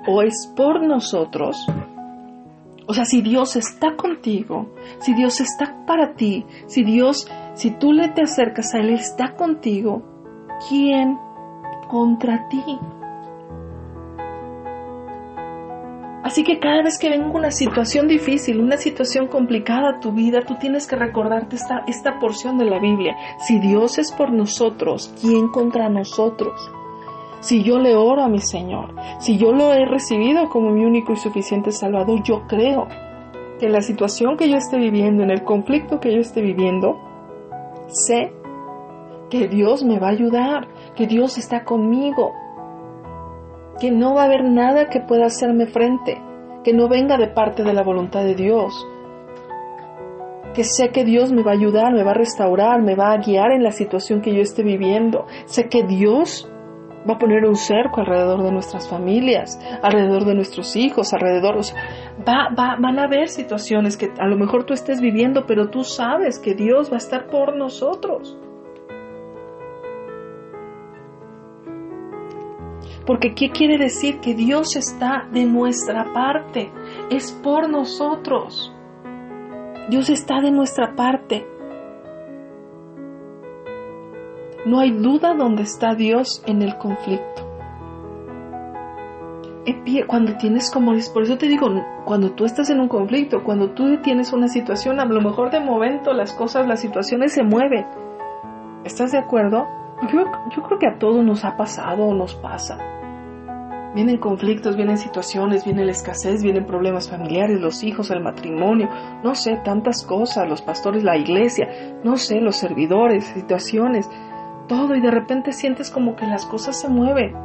o 0.07 0.21
es 0.21 0.51
por 0.55 0.81
nosotros, 0.81 1.67
o 2.89 2.93
sea, 2.95 3.05
si 3.05 3.21
Dios 3.21 3.55
está 3.55 3.95
contigo, 3.95 4.73
si 4.97 5.13
Dios 5.13 5.39
está 5.41 5.85
para 5.85 6.15
ti, 6.15 6.43
si 6.65 6.83
Dios, 6.83 7.29
si 7.53 7.69
tú 7.69 7.93
le 7.93 8.09
te 8.09 8.23
acercas 8.23 8.73
a 8.73 8.79
Él, 8.79 8.89
está 8.89 9.35
contigo, 9.35 10.01
¿quién 10.67 11.15
contra 11.87 12.49
ti? 12.49 12.79
Así 16.23 16.43
que 16.43 16.57
cada 16.57 16.81
vez 16.81 16.97
que 16.97 17.11
venga 17.11 17.27
una 17.27 17.51
situación 17.51 18.07
difícil, 18.07 18.59
una 18.59 18.77
situación 18.77 19.27
complicada 19.27 19.91
a 19.91 19.99
tu 19.99 20.11
vida, 20.11 20.39
tú 20.47 20.55
tienes 20.55 20.87
que 20.87 20.95
recordarte 20.95 21.57
esta, 21.57 21.83
esta 21.85 22.17
porción 22.17 22.57
de 22.57 22.65
la 22.65 22.79
Biblia. 22.79 23.15
Si 23.37 23.59
Dios 23.59 23.99
es 23.99 24.11
por 24.11 24.33
nosotros, 24.33 25.13
¿quién 25.21 25.49
contra 25.49 25.89
nosotros? 25.89 26.71
Si 27.39 27.63
yo 27.63 27.79
le 27.79 27.95
oro 27.95 28.23
a 28.23 28.29
mi 28.29 28.39
Señor, 28.39 28.95
si 29.19 29.37
yo 29.37 29.53
lo 29.53 29.73
he 29.73 29.85
recibido 29.85 30.49
como 30.49 30.71
mi 30.71 30.83
único 30.85 31.13
y 31.13 31.17
suficiente 31.17 31.71
Salvador, 31.71 32.21
yo 32.23 32.41
creo 32.47 32.87
que 33.59 33.67
en 33.67 33.73
la 33.73 33.81
situación 33.81 34.35
que 34.37 34.49
yo 34.49 34.57
esté 34.57 34.77
viviendo, 34.77 35.23
en 35.23 35.31
el 35.31 35.43
conflicto 35.43 35.99
que 35.99 36.13
yo 36.13 36.19
esté 36.19 36.41
viviendo, 36.41 36.97
sé 37.87 38.33
que 39.29 39.47
Dios 39.47 39.83
me 39.83 39.99
va 39.99 40.07
a 40.07 40.11
ayudar, 40.11 40.67
que 40.95 41.07
Dios 41.07 41.37
está 41.37 41.63
conmigo, 41.63 42.33
que 43.79 43.91
no 43.91 44.15
va 44.15 44.23
a 44.23 44.25
haber 44.25 44.43
nada 44.43 44.89
que 44.89 44.99
pueda 44.99 45.25
hacerme 45.25 45.67
frente, 45.67 46.21
que 46.63 46.73
no 46.73 46.89
venga 46.89 47.17
de 47.17 47.27
parte 47.27 47.63
de 47.63 47.73
la 47.73 47.83
voluntad 47.83 48.23
de 48.23 48.35
Dios, 48.35 48.73
que 50.53 50.63
sé 50.63 50.89
que 50.89 51.05
Dios 51.05 51.31
me 51.31 51.43
va 51.43 51.51
a 51.51 51.55
ayudar, 51.55 51.93
me 51.93 52.03
va 52.03 52.11
a 52.11 52.15
restaurar, 52.15 52.81
me 52.81 52.95
va 52.95 53.11
a 53.11 53.17
guiar 53.17 53.51
en 53.51 53.63
la 53.63 53.71
situación 53.71 54.21
que 54.21 54.33
yo 54.33 54.41
esté 54.41 54.63
viviendo, 54.63 55.25
sé 55.45 55.69
que 55.69 55.83
Dios 55.83 56.51
va 57.09 57.15
a 57.15 57.19
poner 57.19 57.45
un 57.45 57.55
cerco 57.55 58.01
alrededor 58.01 58.43
de 58.43 58.51
nuestras 58.51 58.87
familias, 58.87 59.59
alrededor 59.81 60.25
de 60.25 60.35
nuestros 60.35 60.75
hijos, 60.75 61.13
alrededor, 61.13 61.57
o 61.57 61.61
va, 62.27 62.49
va, 62.57 62.77
van 62.79 62.99
a 62.99 63.03
haber 63.03 63.29
situaciones 63.29 63.97
que 63.97 64.09
a 64.19 64.27
lo 64.27 64.37
mejor 64.37 64.65
tú 64.65 64.73
estés 64.73 65.01
viviendo, 65.01 65.45
pero 65.45 65.69
tú 65.69 65.83
sabes 65.83 66.39
que 66.39 66.53
Dios 66.53 66.91
va 66.91 66.95
a 66.95 66.97
estar 66.97 67.27
por 67.27 67.55
nosotros. 67.55 68.37
Porque 73.05 73.33
¿qué 73.33 73.49
quiere 73.49 73.79
decir? 73.79 74.19
Que 74.19 74.35
Dios 74.35 74.75
está 74.75 75.27
de 75.31 75.45
nuestra 75.45 76.13
parte, 76.13 76.71
es 77.09 77.31
por 77.43 77.67
nosotros. 77.67 78.71
Dios 79.89 80.11
está 80.11 80.41
de 80.41 80.51
nuestra 80.51 80.95
parte. 80.95 81.47
No 84.65 84.79
hay 84.79 84.91
duda 84.91 85.33
dónde 85.35 85.63
está 85.63 85.95
Dios 85.95 86.43
en 86.45 86.61
el 86.61 86.77
conflicto. 86.77 87.49
Cuando 90.07 90.35
tienes 90.37 90.71
como, 90.71 90.93
por 91.13 91.23
eso 91.23 91.37
te 91.37 91.47
digo, 91.47 91.67
cuando 92.05 92.31
tú 92.31 92.45
estás 92.45 92.69
en 92.69 92.79
un 92.79 92.87
conflicto, 92.87 93.43
cuando 93.43 93.71
tú 93.71 94.01
tienes 94.01 94.33
una 94.33 94.47
situación, 94.47 94.99
a 94.99 95.05
lo 95.05 95.21
mejor 95.21 95.51
de 95.51 95.59
momento 95.59 96.11
las 96.13 96.33
cosas, 96.33 96.67
las 96.67 96.81
situaciones 96.81 97.33
se 97.33 97.43
mueven. 97.43 97.85
¿Estás 98.83 99.11
de 99.11 99.19
acuerdo? 99.19 99.67
Yo, 100.11 100.23
yo 100.55 100.63
creo 100.63 100.79
que 100.79 100.87
a 100.87 100.97
todos 100.97 101.23
nos 101.23 101.45
ha 101.45 101.55
pasado 101.55 102.03
o 102.05 102.13
nos 102.13 102.35
pasa. 102.35 102.77
Vienen 103.95 104.17
conflictos, 104.17 104.75
vienen 104.75 104.97
situaciones, 104.97 105.65
viene 105.65 105.85
la 105.85 105.91
escasez, 105.91 106.43
vienen 106.43 106.65
problemas 106.65 107.09
familiares, 107.09 107.59
los 107.59 107.83
hijos, 107.83 108.11
el 108.11 108.21
matrimonio, 108.21 108.87
no 109.23 109.33
sé, 109.33 109.57
tantas 109.63 110.05
cosas, 110.05 110.47
los 110.47 110.61
pastores, 110.61 111.03
la 111.03 111.17
iglesia, 111.17 111.67
no 112.03 112.17
sé, 112.17 112.39
los 112.39 112.55
servidores, 112.55 113.25
situaciones 113.25 114.09
todo 114.69 114.95
y 114.95 115.01
de 115.01 115.11
repente 115.11 115.51
sientes 115.51 115.91
como 115.91 116.15
que 116.15 116.25
las 116.25 116.45
cosas 116.45 116.79
se 116.79 116.87
mueven. 116.87 117.35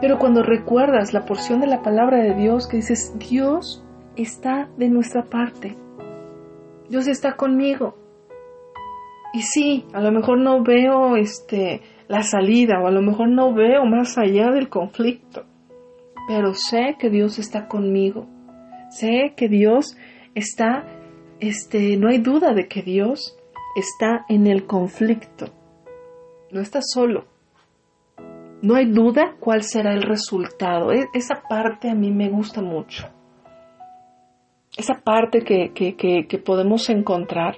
Pero 0.00 0.18
cuando 0.18 0.42
recuerdas 0.42 1.12
la 1.12 1.24
porción 1.24 1.60
de 1.60 1.68
la 1.68 1.82
palabra 1.82 2.18
de 2.18 2.34
Dios 2.34 2.66
que 2.66 2.78
dices, 2.78 3.16
Dios 3.18 3.84
está 4.16 4.68
de 4.76 4.88
nuestra 4.88 5.24
parte, 5.24 5.76
Dios 6.88 7.06
está 7.06 7.36
conmigo. 7.36 7.94
Y 9.32 9.42
sí, 9.42 9.84
a 9.92 10.00
lo 10.00 10.10
mejor 10.10 10.38
no 10.38 10.64
veo 10.64 11.14
este 11.14 11.82
la 12.08 12.22
salida 12.22 12.80
o 12.80 12.88
a 12.88 12.90
lo 12.90 13.02
mejor 13.02 13.28
no 13.28 13.54
veo 13.54 13.84
más 13.84 14.18
allá 14.18 14.50
del 14.50 14.68
conflicto, 14.68 15.44
pero 16.26 16.54
sé 16.54 16.96
que 16.98 17.10
Dios 17.10 17.38
está 17.38 17.68
conmigo. 17.68 18.26
Sé 18.90 19.34
que 19.36 19.48
Dios 19.48 19.96
está 20.34 20.84
este 21.38 21.96
no 21.96 22.08
hay 22.08 22.18
duda 22.18 22.54
de 22.54 22.66
que 22.66 22.82
Dios 22.82 23.36
está 23.76 24.24
en 24.28 24.48
el 24.48 24.66
conflicto 24.66 25.59
no 26.52 26.60
estás 26.60 26.90
solo. 26.92 27.24
No 28.62 28.74
hay 28.74 28.86
duda 28.86 29.36
cuál 29.40 29.62
será 29.62 29.94
el 29.94 30.02
resultado. 30.02 30.92
E, 30.92 31.08
esa 31.14 31.42
parte 31.48 31.88
a 31.88 31.94
mí 31.94 32.10
me 32.10 32.28
gusta 32.28 32.60
mucho. 32.60 33.06
Esa 34.76 35.00
parte 35.02 35.40
que, 35.40 35.72
que, 35.72 36.38
podemos 36.38 36.88
encontrar 36.90 37.56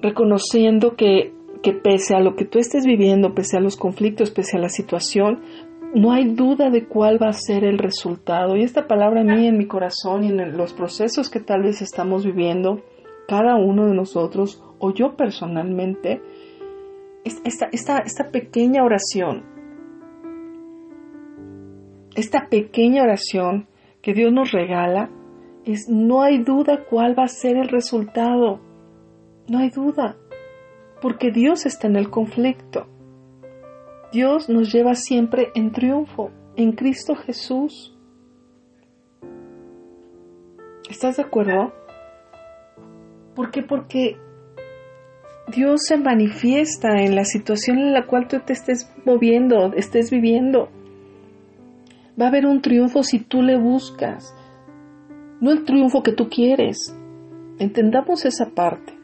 reconociendo 0.00 0.94
que, 0.94 1.32
que 1.62 1.72
pese 1.72 2.14
a 2.14 2.20
lo 2.20 2.36
que 2.36 2.44
tú 2.44 2.58
estés 2.58 2.86
viviendo, 2.86 3.34
pese 3.34 3.56
a 3.56 3.60
los 3.60 3.76
conflictos, 3.76 4.30
pese 4.30 4.56
a 4.56 4.60
la 4.60 4.68
situación, 4.68 5.40
no 5.94 6.12
hay 6.12 6.34
duda 6.34 6.70
de 6.70 6.86
cuál 6.86 7.20
va 7.20 7.28
a 7.28 7.32
ser 7.32 7.64
el 7.64 7.78
resultado. 7.78 8.56
Y 8.56 8.62
esta 8.62 8.86
palabra 8.86 9.22
a 9.22 9.24
mí 9.24 9.46
en 9.46 9.58
mi 9.58 9.66
corazón 9.66 10.24
y 10.24 10.28
en 10.28 10.56
los 10.56 10.74
procesos 10.74 11.30
que 11.30 11.40
tal 11.40 11.62
vez 11.62 11.82
estamos 11.82 12.24
viviendo, 12.24 12.82
cada 13.26 13.56
uno 13.56 13.86
de 13.86 13.94
nosotros 13.94 14.62
o 14.78 14.92
yo 14.92 15.16
personalmente, 15.16 16.20
esta, 17.44 17.68
esta, 17.72 18.30
pequeña 18.30 18.84
oración, 18.84 19.44
esta 22.14 22.48
pequeña 22.48 23.02
oración 23.02 23.66
que 24.00 24.14
Dios 24.14 24.32
nos 24.32 24.52
regala, 24.52 25.10
es 25.64 25.88
no 25.88 26.22
hay 26.22 26.42
duda 26.42 26.84
cuál 26.88 27.18
va 27.18 27.24
a 27.24 27.28
ser 27.28 27.56
el 27.56 27.68
resultado. 27.68 28.60
No 29.48 29.58
hay 29.58 29.70
duda, 29.70 30.16
porque 31.02 31.30
Dios 31.30 31.66
está 31.66 31.88
en 31.88 31.96
el 31.96 32.10
conflicto. 32.10 32.86
Dios 34.12 34.48
nos 34.48 34.72
lleva 34.72 34.94
siempre 34.94 35.50
en 35.54 35.72
triunfo, 35.72 36.30
en 36.56 36.72
Cristo 36.72 37.16
Jesús. 37.16 37.96
¿Estás 40.88 41.16
de 41.16 41.24
acuerdo? 41.24 41.72
¿Por 43.34 43.50
qué? 43.50 43.62
Porque 43.62 44.16
Dios 45.48 45.82
se 45.86 45.96
manifiesta 45.96 47.02
en 47.02 47.14
la 47.14 47.24
situación 47.24 47.78
en 47.78 47.92
la 47.92 48.06
cual 48.06 48.26
tú 48.26 48.38
te 48.44 48.52
estés 48.52 48.92
moviendo, 49.04 49.72
estés 49.74 50.10
viviendo. 50.10 50.68
Va 52.20 52.26
a 52.26 52.28
haber 52.28 52.46
un 52.46 52.62
triunfo 52.62 53.02
si 53.04 53.20
tú 53.20 53.42
le 53.42 53.56
buscas, 53.56 54.34
no 55.40 55.52
el 55.52 55.64
triunfo 55.64 56.02
que 56.02 56.12
tú 56.12 56.28
quieres. 56.28 56.96
Entendamos 57.58 58.24
esa 58.24 58.50
parte. 58.50 58.94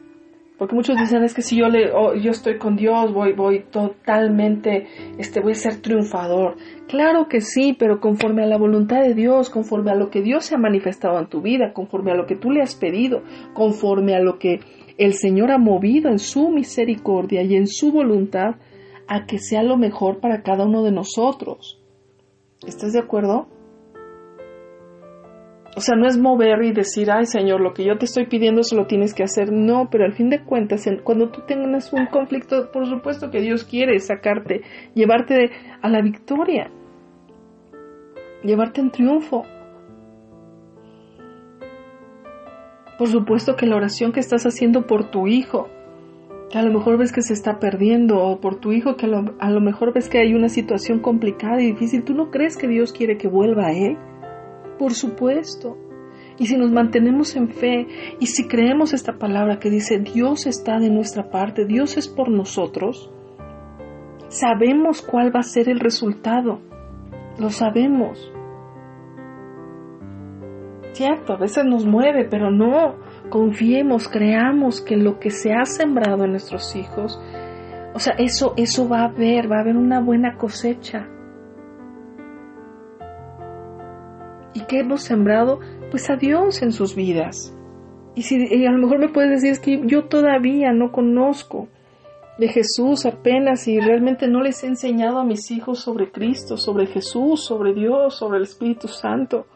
Porque 0.57 0.75
muchos 0.75 0.97
dicen 0.97 1.23
es 1.23 1.33
que 1.33 1.41
si 1.41 1.57
yo 1.57 1.67
le 1.67 1.91
oh, 1.91 2.13
yo 2.13 2.31
estoy 2.31 2.57
con 2.57 2.75
Dios, 2.75 3.11
voy 3.11 3.33
voy 3.33 3.65
totalmente 3.71 4.87
este 5.17 5.39
voy 5.41 5.53
a 5.53 5.55
ser 5.55 5.81
triunfador. 5.81 6.57
Claro 6.87 7.27
que 7.27 7.41
sí, 7.41 7.75
pero 7.77 7.99
conforme 7.99 8.43
a 8.43 8.47
la 8.47 8.57
voluntad 8.57 9.01
de 9.01 9.13
Dios, 9.13 9.49
conforme 9.49 9.91
a 9.91 9.95
lo 9.95 10.09
que 10.09 10.21
Dios 10.21 10.45
se 10.45 10.55
ha 10.55 10.59
manifestado 10.59 11.19
en 11.19 11.27
tu 11.27 11.41
vida, 11.41 11.73
conforme 11.73 12.11
a 12.11 12.15
lo 12.15 12.27
que 12.27 12.35
tú 12.35 12.51
le 12.51 12.61
has 12.61 12.75
pedido, 12.75 13.23
conforme 13.53 14.15
a 14.15 14.19
lo 14.19 14.37
que 14.37 14.59
el 14.97 15.13
Señor 15.13 15.51
ha 15.51 15.57
movido 15.57 16.09
en 16.09 16.19
su 16.19 16.49
misericordia 16.49 17.41
y 17.43 17.55
en 17.55 17.67
su 17.67 17.91
voluntad 17.91 18.55
a 19.07 19.25
que 19.25 19.39
sea 19.39 19.63
lo 19.63 19.77
mejor 19.77 20.19
para 20.19 20.43
cada 20.43 20.65
uno 20.65 20.83
de 20.83 20.91
nosotros. 20.91 21.81
¿Estás 22.65 22.93
de 22.93 22.99
acuerdo? 22.99 23.47
O 25.75 25.81
sea, 25.81 25.95
no 25.95 26.07
es 26.07 26.17
mover 26.17 26.63
y 26.63 26.71
decir, 26.71 27.09
ay 27.11 27.25
Señor, 27.25 27.59
lo 27.59 27.73
que 27.73 27.83
yo 27.83 27.97
te 27.97 28.05
estoy 28.05 28.27
pidiendo 28.27 28.61
eso 28.61 28.75
lo 28.75 28.85
tienes 28.85 29.13
que 29.13 29.23
hacer. 29.23 29.51
No, 29.51 29.89
pero 29.89 30.05
al 30.05 30.13
fin 30.13 30.29
de 30.29 30.43
cuentas, 30.43 30.87
cuando 31.03 31.29
tú 31.29 31.41
tengas 31.47 31.91
un 31.91 32.05
conflicto, 32.07 32.71
por 32.71 32.87
supuesto 32.87 33.31
que 33.31 33.41
Dios 33.41 33.63
quiere 33.63 33.97
sacarte, 33.99 34.61
llevarte 34.93 35.51
a 35.81 35.89
la 35.89 36.01
victoria, 36.01 36.69
llevarte 38.43 38.81
en 38.81 38.91
triunfo. 38.91 39.45
Por 42.97 43.07
supuesto 43.07 43.55
que 43.55 43.65
la 43.65 43.75
oración 43.75 44.11
que 44.11 44.19
estás 44.19 44.45
haciendo 44.45 44.85
por 44.85 45.09
tu 45.09 45.27
hijo, 45.27 45.69
que 46.49 46.59
a 46.59 46.63
lo 46.63 46.71
mejor 46.71 46.97
ves 46.97 47.11
que 47.11 47.21
se 47.21 47.33
está 47.33 47.59
perdiendo, 47.59 48.19
o 48.19 48.39
por 48.39 48.59
tu 48.59 48.71
hijo 48.71 48.95
que 48.95 49.07
a 49.07 49.09
lo, 49.09 49.35
a 49.39 49.49
lo 49.49 49.61
mejor 49.61 49.93
ves 49.93 50.09
que 50.09 50.19
hay 50.19 50.33
una 50.33 50.49
situación 50.49 50.99
complicada 50.99 51.61
y 51.61 51.71
difícil, 51.71 52.03
¿tú 52.03 52.13
no 52.13 52.29
crees 52.29 52.57
que 52.57 52.67
Dios 52.67 52.93
quiere 52.93 53.17
que 53.17 53.27
vuelva 53.27 53.67
a 53.67 53.73
Él? 53.73 53.97
Por 54.77 54.93
supuesto. 54.93 55.77
Y 56.37 56.47
si 56.47 56.57
nos 56.57 56.71
mantenemos 56.71 57.35
en 57.35 57.49
fe 57.49 57.87
y 58.19 58.27
si 58.27 58.47
creemos 58.47 58.93
esta 58.93 59.17
palabra 59.17 59.59
que 59.59 59.69
dice 59.69 59.99
Dios 59.99 60.47
está 60.47 60.79
de 60.79 60.89
nuestra 60.89 61.29
parte, 61.29 61.65
Dios 61.65 61.95
es 61.97 62.07
por 62.07 62.29
nosotros, 62.29 63.11
sabemos 64.29 65.01
cuál 65.01 65.35
va 65.35 65.41
a 65.41 65.43
ser 65.43 65.69
el 65.69 65.79
resultado. 65.79 66.59
Lo 67.37 67.49
sabemos. 67.49 68.31
Cierto, 70.93 71.33
a 71.33 71.37
veces 71.37 71.65
nos 71.65 71.85
mueve, 71.85 72.25
pero 72.25 72.51
no. 72.51 72.95
Confiemos, 73.29 74.07
creamos 74.07 74.79
que 74.79 74.95
lo 74.95 75.19
que 75.19 75.31
se 75.31 75.53
ha 75.53 75.65
sembrado 75.65 76.23
en 76.23 76.31
nuestros 76.31 76.75
hijos, 76.75 77.19
o 77.95 77.99
sea, 77.99 78.13
eso, 78.17 78.53
eso 78.57 78.87
va 78.87 79.01
a 79.01 79.05
haber, 79.05 79.51
va 79.51 79.57
a 79.57 79.61
haber 79.61 79.75
una 79.75 79.99
buena 79.99 80.37
cosecha. 80.37 81.07
¿Y 84.53 84.61
qué 84.61 84.79
hemos 84.79 85.01
sembrado? 85.01 85.59
Pues 85.89 86.09
a 86.09 86.15
Dios 86.15 86.61
en 86.61 86.71
sus 86.71 86.95
vidas. 86.95 87.55
Y 88.15 88.21
si 88.21 88.65
a 88.65 88.71
lo 88.71 88.77
mejor 88.77 88.99
me 88.99 89.09
puedes 89.09 89.31
decir 89.31 89.51
es 89.51 89.59
que 89.59 89.81
yo 89.85 90.05
todavía 90.05 90.71
no 90.71 90.91
conozco 90.91 91.67
de 92.37 92.47
Jesús 92.47 93.05
apenas 93.05 93.67
y 93.67 93.79
realmente 93.79 94.27
no 94.27 94.41
les 94.41 94.63
he 94.63 94.67
enseñado 94.67 95.19
a 95.19 95.23
mis 95.23 95.49
hijos 95.51 95.79
sobre 95.79 96.11
Cristo, 96.11 96.57
sobre 96.57 96.87
Jesús, 96.87 97.45
sobre 97.45 97.73
Dios, 97.73 98.15
sobre 98.15 98.37
el 98.37 98.43
Espíritu 98.43 98.87
Santo. 98.87 99.47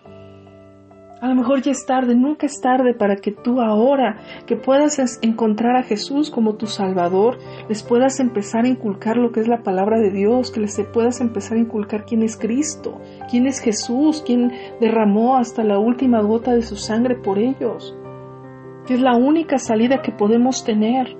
A 1.20 1.28
lo 1.28 1.34
mejor 1.34 1.64
ya 1.64 1.72
es 1.72 1.84
tarde, 1.88 2.14
nunca 2.14 2.46
es 2.46 2.62
tarde 2.62 2.94
para 2.94 3.16
que 3.16 3.32
tú 3.32 3.60
ahora 3.60 4.20
que 4.46 4.56
puedas 4.56 5.00
encontrar 5.24 5.76
a 5.76 5.82
Jesús 5.82 6.30
como 6.30 6.58
tu 6.58 6.68
Salvador, 6.68 7.40
les 7.68 7.82
puedas 7.82 8.20
empezar 8.20 8.66
a 8.66 8.68
inculcar 8.68 9.18
lo 9.18 9.32
que 9.32 9.40
es 9.40 9.48
la 9.48 9.64
palabra 9.64 10.00
de 10.00 10.12
Dios, 10.12 10.52
que 10.52 10.60
les 10.60 10.80
puedas 10.94 11.20
empezar 11.20 11.58
a 11.58 11.62
inculcar 11.62 12.06
quién 12.06 12.22
es 12.22 12.38
Cristo, 12.38 13.02
quién 13.32 13.48
es 13.48 13.60
Jesús, 13.60 14.22
quién 14.24 14.52
derramó 14.80 15.38
hasta 15.38 15.64
la 15.64 15.80
última 15.80 16.22
gota 16.22 16.54
de 16.54 16.62
su 16.62 16.76
sangre 16.76 17.16
por 17.16 17.40
ellos, 17.40 17.98
que 18.86 18.94
es 18.94 19.00
la 19.00 19.16
única 19.18 19.58
salida 19.58 20.04
que 20.04 20.12
podemos 20.12 20.64
tener. 20.64 21.18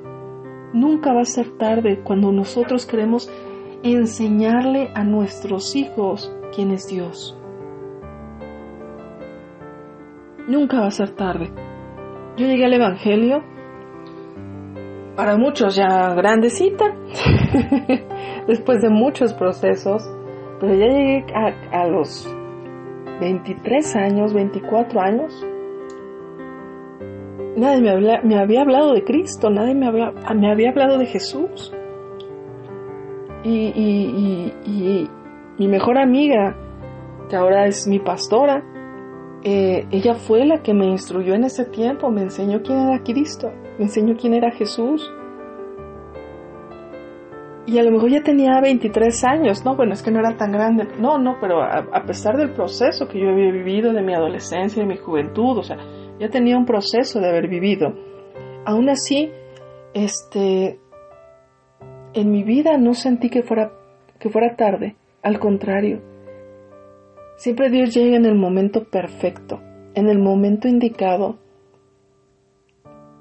Nunca 0.74 1.12
va 1.12 1.22
a 1.22 1.26
ser 1.26 1.58
tarde 1.58 2.02
cuando 2.04 2.32
nosotros 2.32 2.86
queremos 2.86 3.32
enseñarle 3.82 4.92
a 4.94 5.04
nuestros 5.04 5.76
hijos 5.76 6.32
quién 6.54 6.70
es 6.70 6.88
Dios. 6.88 7.36
Nunca 10.48 10.80
va 10.80 10.88
a 10.88 10.92
ser 10.92 11.12
tarde. 11.12 11.50
Yo 12.38 12.46
llegué 12.48 12.66
al 12.66 12.74
Evangelio, 12.74 13.44
para 15.18 15.36
muchos 15.36 15.76
ya 15.76 16.14
grandecita, 16.14 16.96
después 18.48 18.82
de 18.82 18.90
muchos 18.90 19.34
procesos, 19.34 20.10
pero 20.60 20.74
ya 20.74 20.86
llegué 20.86 21.26
a, 21.74 21.88
los 21.88 22.34
23 23.20 23.96
años, 23.98 24.34
24 24.34 25.02
años. 25.02 25.46
Nadie 27.58 27.82
me 28.24 28.40
había, 28.40 28.62
hablado 28.62 28.94
de 28.94 29.04
Cristo, 29.04 29.50
nadie 29.50 29.74
me 29.74 29.88
había, 29.88 30.12
me 30.34 30.52
había 30.52 30.70
hablado 30.70 30.98
de 31.00 31.08
Jesús. 31.08 31.74
Y 33.44 34.54
mi 35.58 35.68
mejor 35.68 35.98
amiga, 35.98 36.56
que 37.30 37.36
ahora 37.36 37.66
es 37.66 37.88
mi 37.88 38.00
pastora, 38.00 38.64
eh, 39.50 39.88
ella 39.92 40.16
fue 40.16 40.46
la 40.46 40.62
que 40.62 40.74
me 40.74 40.88
instruyó 40.88 41.34
en 41.34 41.46
ese 41.46 41.64
tiempo, 41.64 42.12
me 42.12 42.22
enseñó 42.22 42.62
quién 42.62 42.80
era 42.80 43.02
Cristo, 43.02 43.50
me 43.78 43.86
enseñó 43.86 44.18
quién 44.18 44.34
era 44.34 44.52
Jesús. 44.52 45.10
Y 47.66 47.78
a 47.78 47.84
lo 47.84 47.92
mejor 47.92 48.10
ya 48.10 48.22
tenía 48.24 48.60
23 48.60 49.24
años, 49.24 49.64
no, 49.64 49.78
bueno, 49.78 49.94
es 49.94 50.04
que 50.04 50.12
no 50.12 50.20
era 50.20 50.36
tan 50.36 50.52
grande, 50.52 50.90
no, 51.00 51.18
no, 51.18 51.38
pero 51.40 51.62
a, 51.62 51.88
a 51.94 52.04
pesar 52.04 52.36
del 52.36 52.52
proceso 52.52 53.08
que 53.08 53.22
yo 53.22 53.30
había 53.30 53.50
vivido 53.50 53.94
de 53.94 54.02
mi 54.02 54.14
adolescencia, 54.14 54.84
de 54.84 54.90
mi 54.90 54.98
juventud, 54.98 55.60
o 55.60 55.64
sea, 55.64 55.78
ya 56.20 56.28
tenía 56.28 56.58
un 56.58 56.66
proceso 56.66 57.22
de 57.22 57.30
haber 57.30 57.48
vivido. 57.48 57.94
Aún 58.66 58.90
así, 58.90 59.32
este, 59.94 60.78
en 62.14 62.32
mi 62.32 62.44
vida 62.44 62.78
no 62.78 62.94
sentí 62.96 63.30
que 63.30 63.44
fuera, 63.44 63.72
que 64.20 64.30
fuera 64.30 64.58
tarde, 64.58 64.98
al 65.24 65.40
contrario, 65.40 66.02
Siempre 67.38 67.70
Dios 67.70 67.94
llega 67.94 68.18
en 68.18 68.26
el 68.26 68.34
momento 68.34 68.86
perfecto, 68.86 69.62
en 69.94 70.10
el 70.10 70.18
momento 70.18 70.68
indicado, 70.68 71.38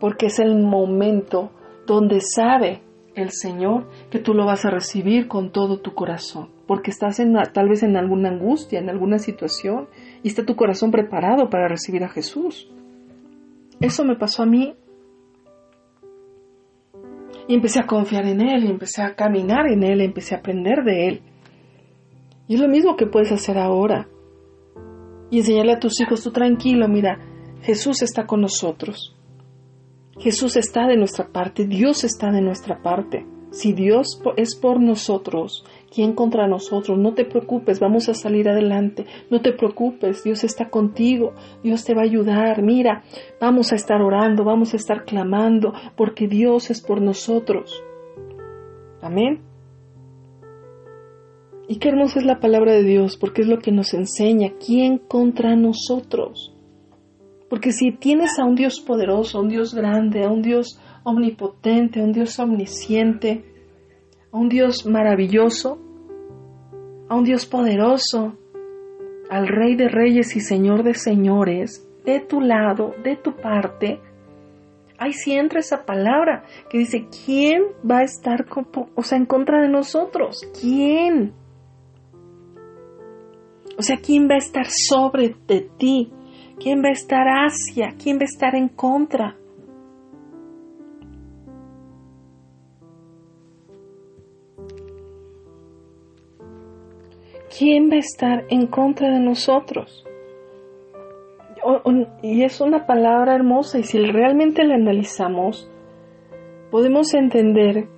porque 0.01 0.27
es 0.27 0.39
el 0.39 0.57
momento 0.59 1.51
donde 1.87 2.21
sabe 2.23 2.81
el 3.15 3.31
Señor 3.31 3.87
que 4.11 4.19
tú 4.19 4.33
lo 4.33 4.47
vas 4.47 4.65
a 4.65 4.71
recibir 4.71 5.29
con 5.29 5.53
todo 5.53 5.81
tu 5.81 5.93
corazón, 5.93 6.49
porque 6.67 6.91
estás 6.91 7.21
en, 7.21 7.35
tal 7.53 7.69
vez 7.69 7.83
en 7.83 7.95
alguna 7.95 8.31
angustia, 8.31 8.79
en 8.79 8.89
alguna 8.89 9.19
situación, 9.19 9.89
y 10.23 10.29
está 10.29 10.47
tu 10.47 10.57
corazón 10.57 10.91
preparado 10.91 11.51
para 11.51 11.69
recibir 11.69 12.03
a 12.03 12.09
Jesús. 12.09 12.71
Eso 13.81 14.03
me 14.03 14.17
pasó 14.17 14.45
a 14.45 14.47
mí. 14.47 14.75
Y 17.49 17.55
empecé 17.55 17.81
a 17.81 17.87
confiar 17.87 18.25
en 18.25 18.41
Él, 18.41 18.67
empecé 18.67 19.03
a 19.03 19.15
caminar 19.15 19.67
en 19.67 19.83
Él, 19.83 20.01
empecé 20.01 20.35
a 20.35 20.39
aprender 20.39 20.85
de 20.85 21.09
Él. 21.09 21.23
Y 22.49 22.55
es 22.55 22.61
lo 22.61 22.69
mismo 22.69 22.97
que 22.97 23.07
puedes 23.07 23.33
hacer 23.33 23.59
ahora. 23.59 24.09
Y 25.31 25.39
enseñarle 25.39 25.73
a 25.73 25.81
tus 25.81 26.01
hijos, 26.01 26.23
tú 26.23 26.31
tranquilo, 26.31 26.89
mira, 26.89 27.19
Jesús 27.63 28.03
está 28.03 28.27
con 28.27 28.41
nosotros. 28.41 29.17
Jesús 30.19 30.57
está 30.57 30.87
de 30.87 30.97
nuestra 30.97 31.29
parte, 31.29 31.67
Dios 31.67 32.05
está 32.05 32.31
de 32.31 32.41
nuestra 32.41 32.83
parte. 32.83 33.27
Si 33.51 33.73
Dios 33.73 34.21
es 34.37 34.55
por 34.55 34.81
nosotros, 34.81 35.65
¿quién 35.93 36.15
contra 36.15 36.47
nosotros? 36.47 36.99
No 36.99 37.15
te 37.15 37.25
preocupes, 37.25 37.81
vamos 37.81 38.09
a 38.09 38.15
salir 38.15 38.49
adelante. 38.49 39.07
No 39.31 39.41
te 39.41 39.53
preocupes, 39.53 40.25
Dios 40.25 40.45
está 40.45 40.69
contigo, 40.69 41.33
Dios 41.63 41.85
te 41.85 41.95
va 41.95 42.03
a 42.03 42.05
ayudar. 42.05 42.63
Mira, 42.63 43.03
vamos 43.41 43.73
a 43.73 43.77
estar 43.77 44.03
orando, 44.03 44.45
vamos 44.45 44.75
a 44.75 44.77
estar 44.77 45.05
clamando, 45.05 45.73
porque 45.97 46.29
Dios 46.29 46.71
es 46.71 46.83
por 46.83 47.01
nosotros. 47.01 47.83
Amén. 49.01 49.46
Y 51.69 51.79
qué 51.79 51.89
hermosa 51.89 52.21
es 52.21 52.25
la 52.25 52.39
palabra 52.39 52.73
de 52.73 52.85
Dios, 52.85 53.17
porque 53.17 53.43
es 53.43 53.49
lo 53.49 53.59
que 53.59 53.73
nos 53.73 53.93
enseña 53.93 54.53
quién 54.65 54.99
contra 54.99 55.57
nosotros. 55.57 56.55
Porque 57.49 57.73
si 57.73 57.93
tienes 57.93 58.39
a 58.39 58.45
un 58.45 58.55
Dios 58.55 58.81
poderoso, 58.81 59.39
a 59.39 59.41
un 59.43 59.49
Dios 59.49 59.75
grande, 59.75 60.25
a 60.25 60.31
un 60.31 60.43
Dios 60.43 60.81
omnipotente, 61.05 62.01
a 62.01 62.05
un 62.05 62.13
Dios 62.13 62.39
omnisciente, 62.39 63.45
a 64.33 64.37
un 64.37 64.49
Dios 64.49 64.87
maravilloso, 64.87 65.81
a 67.09 67.17
un 67.17 67.25
Dios 67.25 67.47
poderoso, 67.47 68.37
al 69.29 69.49
Rey 69.49 69.75
de 69.75 69.89
Reyes 69.89 70.37
y 70.37 70.41
Señor 70.41 70.85
de 70.85 70.95
Señores, 70.95 71.89
de 72.05 72.21
tu 72.21 72.41
lado, 72.41 72.95
de 73.03 73.17
tu 73.17 73.35
parte, 73.37 74.01
ahí 74.99 75.13
sí 75.13 75.33
entra 75.33 75.61
esa 75.61 75.85
palabra 75.85 76.45
que 76.71 76.79
dice, 76.79 77.07
¿quién 77.25 77.63
va 77.89 77.99
a 77.99 78.05
estar 78.05 78.47
o 78.95 79.03
sea, 79.03 79.19
en 79.19 79.27
contra 79.27 79.63
de 79.63 79.69
nosotros? 79.69 80.41
¿Quién? 80.61 81.33
O 83.79 83.83
sea, 83.83 83.99
¿quién 83.99 84.29
va 84.29 84.35
a 84.35 84.39
estar 84.39 84.67
sobre 84.71 85.35
de 85.47 85.61
ti? 85.77 86.11
¿Quién 86.59 86.83
va 86.83 86.89
a 86.89 86.93
estar 86.93 87.27
hacia? 87.27 87.95
¿Quién 88.03 88.17
va 88.17 88.23
a 88.23 88.25
estar 88.25 88.55
en 88.55 88.69
contra? 88.69 89.37
¿Quién 97.59 97.91
va 97.91 97.97
a 97.97 97.99
estar 97.99 98.45
en 98.51 98.67
contra 98.67 99.11
de 99.11 99.21
nosotros? 99.21 100.05
Y 102.23 102.43
es 102.45 102.61
una 102.61 102.87
palabra 102.87 103.35
hermosa 103.35 103.79
y 103.79 103.83
si 103.83 103.99
realmente 103.99 104.65
la 104.65 104.77
analizamos, 104.77 105.71
podemos 106.71 107.13
entender 107.15 107.89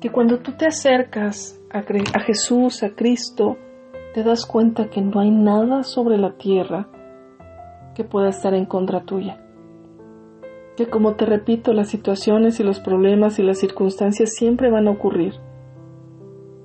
que 0.00 0.10
cuando 0.10 0.38
tú 0.40 0.52
te 0.56 0.66
acercas 0.66 1.60
a, 1.70 1.82
Jesús, 2.20 2.82
a 2.82 2.90
Cristo, 2.90 3.56
te 4.18 4.24
das 4.24 4.46
cuenta 4.46 4.90
que 4.90 5.00
no 5.00 5.20
hay 5.20 5.30
nada 5.30 5.84
sobre 5.84 6.18
la 6.18 6.32
tierra 6.32 6.88
que 7.94 8.02
pueda 8.02 8.30
estar 8.30 8.52
en 8.52 8.64
contra 8.64 9.04
tuya. 9.04 9.40
Que 10.76 10.88
como 10.88 11.14
te 11.14 11.24
repito, 11.24 11.72
las 11.72 11.88
situaciones 11.88 12.58
y 12.58 12.64
los 12.64 12.80
problemas 12.80 13.38
y 13.38 13.44
las 13.44 13.58
circunstancias 13.58 14.34
siempre 14.34 14.72
van 14.72 14.88
a 14.88 14.90
ocurrir, 14.90 15.34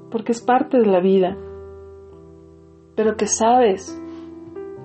porque 0.10 0.32
es 0.32 0.42
parte 0.42 0.80
de 0.80 0.88
la 0.88 1.00
vida, 1.00 1.38
pero 2.96 3.18
que 3.18 3.28
sabes 3.28 4.02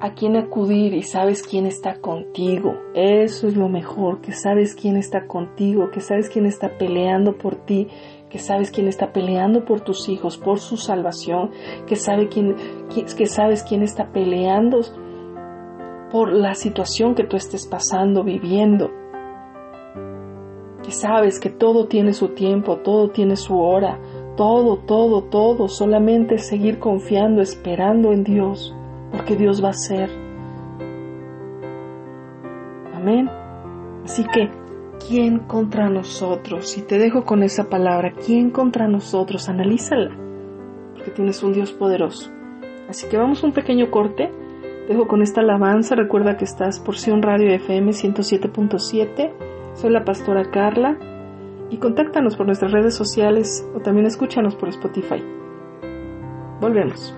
a 0.00 0.12
quién 0.12 0.37
acudir 0.37 0.92
y 0.92 1.04
sabes 1.04 1.42
quién 1.42 1.64
está 1.64 2.02
contigo. 2.02 2.74
Eso 2.92 3.48
es 3.48 3.57
lo 3.57 3.70
mejor, 3.70 4.20
que 4.20 4.33
sabes 4.33 4.74
quién 4.74 4.98
está 4.98 5.26
contigo, 5.26 5.90
que 5.90 6.02
sabes 6.02 6.28
quién 6.28 6.44
está 6.44 6.76
peleando 6.76 7.38
por 7.38 7.57
ti, 7.57 7.88
que 8.30 8.38
sabes 8.38 8.70
quién 8.70 8.88
está 8.88 9.12
peleando 9.12 9.64
por 9.64 9.80
tus 9.80 10.08
hijos, 10.08 10.36
por 10.36 10.58
su 10.58 10.76
salvación, 10.76 11.50
que, 11.86 11.96
sabe 11.96 12.28
quién, 12.28 12.56
que 12.88 13.26
sabes 13.26 13.62
quién 13.62 13.82
está 13.82 14.12
peleando 14.12 14.80
por 16.10 16.32
la 16.32 16.54
situación 16.54 17.14
que 17.14 17.24
tú 17.24 17.36
estés 17.36 17.66
pasando, 17.66 18.24
viviendo. 18.24 18.90
Que 20.82 20.90
sabes 20.90 21.38
que 21.40 21.50
todo 21.50 21.86
tiene 21.86 22.12
su 22.12 22.28
tiempo, 22.28 22.78
todo 22.78 23.10
tiene 23.10 23.36
su 23.36 23.58
hora, 23.58 23.98
todo, 24.36 24.78
todo, 24.78 25.24
todo, 25.24 25.68
solamente 25.68 26.38
seguir 26.38 26.78
confiando, 26.78 27.42
esperando 27.42 28.12
en 28.12 28.24
Dios, 28.24 28.74
porque 29.10 29.36
Dios 29.36 29.62
va 29.62 29.70
a 29.70 29.74
ser. 29.74 30.10
Amén. 32.94 33.28
Así 34.04 34.24
que 34.24 34.48
¿quién 35.08 35.38
contra 35.40 35.88
nosotros? 35.88 36.76
Y 36.76 36.82
te 36.82 36.98
dejo 36.98 37.24
con 37.24 37.42
esa 37.42 37.70
palabra, 37.70 38.12
¿quién 38.12 38.50
contra 38.50 38.86
nosotros? 38.86 39.48
Analízala, 39.48 40.10
porque 40.94 41.10
tienes 41.10 41.42
un 41.42 41.54
Dios 41.54 41.72
poderoso. 41.72 42.30
Así 42.88 43.08
que 43.08 43.16
vamos 43.16 43.42
a 43.42 43.46
un 43.46 43.52
pequeño 43.52 43.90
corte. 43.90 44.30
Te 44.86 44.92
dejo 44.92 45.08
con 45.08 45.22
esta 45.22 45.40
alabanza. 45.40 45.94
Recuerda 45.94 46.36
que 46.36 46.44
estás 46.44 46.78
por 46.80 46.96
Sion 46.96 47.22
Radio 47.22 47.50
FM 47.50 47.90
107.7. 47.90 49.32
Soy 49.74 49.90
la 49.90 50.04
pastora 50.04 50.50
Carla. 50.50 50.98
Y 51.70 51.76
contáctanos 51.76 52.36
por 52.36 52.46
nuestras 52.46 52.72
redes 52.72 52.94
sociales 52.94 53.66
o 53.74 53.80
también 53.80 54.06
escúchanos 54.06 54.54
por 54.56 54.70
Spotify. 54.70 55.22
Volvemos. 56.60 57.17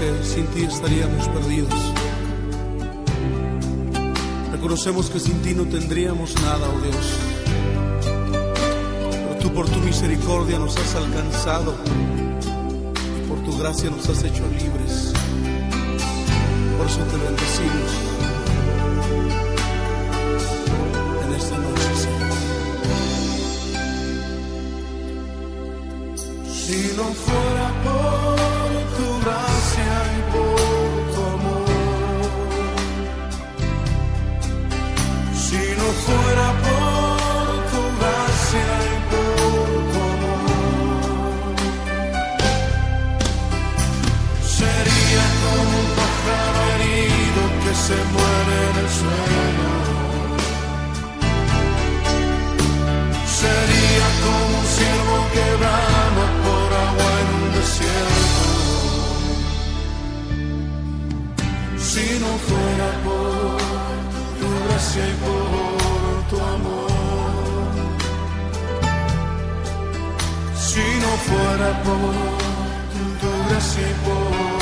que 0.00 0.24
sin 0.24 0.46
ti 0.46 0.62
estaríamos 0.62 1.28
perdidos. 1.28 1.92
Reconocemos 4.50 5.10
que 5.10 5.20
sin 5.20 5.42
ti 5.42 5.54
no 5.54 5.64
tendríamos 5.64 6.34
nada, 6.40 6.66
oh 6.74 6.80
Dios. 6.80 7.06
Pero 9.10 9.38
tú 9.40 9.52
por 9.52 9.68
tu 9.68 9.78
misericordia 9.80 10.58
nos 10.58 10.74
has 10.78 10.94
alcanzado 10.94 11.74
y 13.18 13.28
por 13.28 13.44
tu 13.44 13.58
gracia 13.58 13.90
nos 13.90 14.08
has 14.08 14.24
hecho 14.24 14.42
libres. 14.58 15.12
Por 16.78 16.86
eso 16.86 17.00
te 17.10 17.16
bendecimos 17.18 17.90
en 21.26 21.32
esta 21.34 21.58
noche, 21.58 21.96
Señor. 22.04 22.32
Si 26.48 26.96
no 26.96 27.04
fuera 27.04 27.66
por 27.84 28.19
se 47.90 47.96
muere 48.14 48.56
en 48.70 48.76
el 48.84 48.90
suelo. 49.00 49.70
Sería 53.40 54.08
como 54.22 54.52
un 54.60 54.66
ciervo 54.76 55.16
que 55.34 55.46
brama 55.60 56.26
por 56.44 56.68
agua 56.86 57.10
en 57.20 57.28
un 57.40 57.48
desierto. 57.58 58.44
Si 61.88 62.06
no 62.22 62.30
fuera 62.48 62.88
por 63.06 63.58
tu 64.38 64.48
gracia 64.64 65.04
y 65.12 65.16
por 65.24 66.14
tu 66.30 66.36
amor. 66.54 67.72
Si 70.66 70.86
no 71.02 71.10
fuera 71.28 71.68
por 71.86 72.14
tu 73.20 73.30
gracia 73.48 73.84
y 73.90 73.96
por 74.06 74.59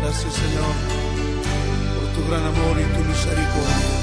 Gracias 0.00 0.34
Señor 0.34 0.74
por 1.94 2.06
tu 2.14 2.28
gran 2.28 2.44
amor 2.44 2.80
y 2.80 2.84
tu 2.96 3.04
misericordia 3.08 3.93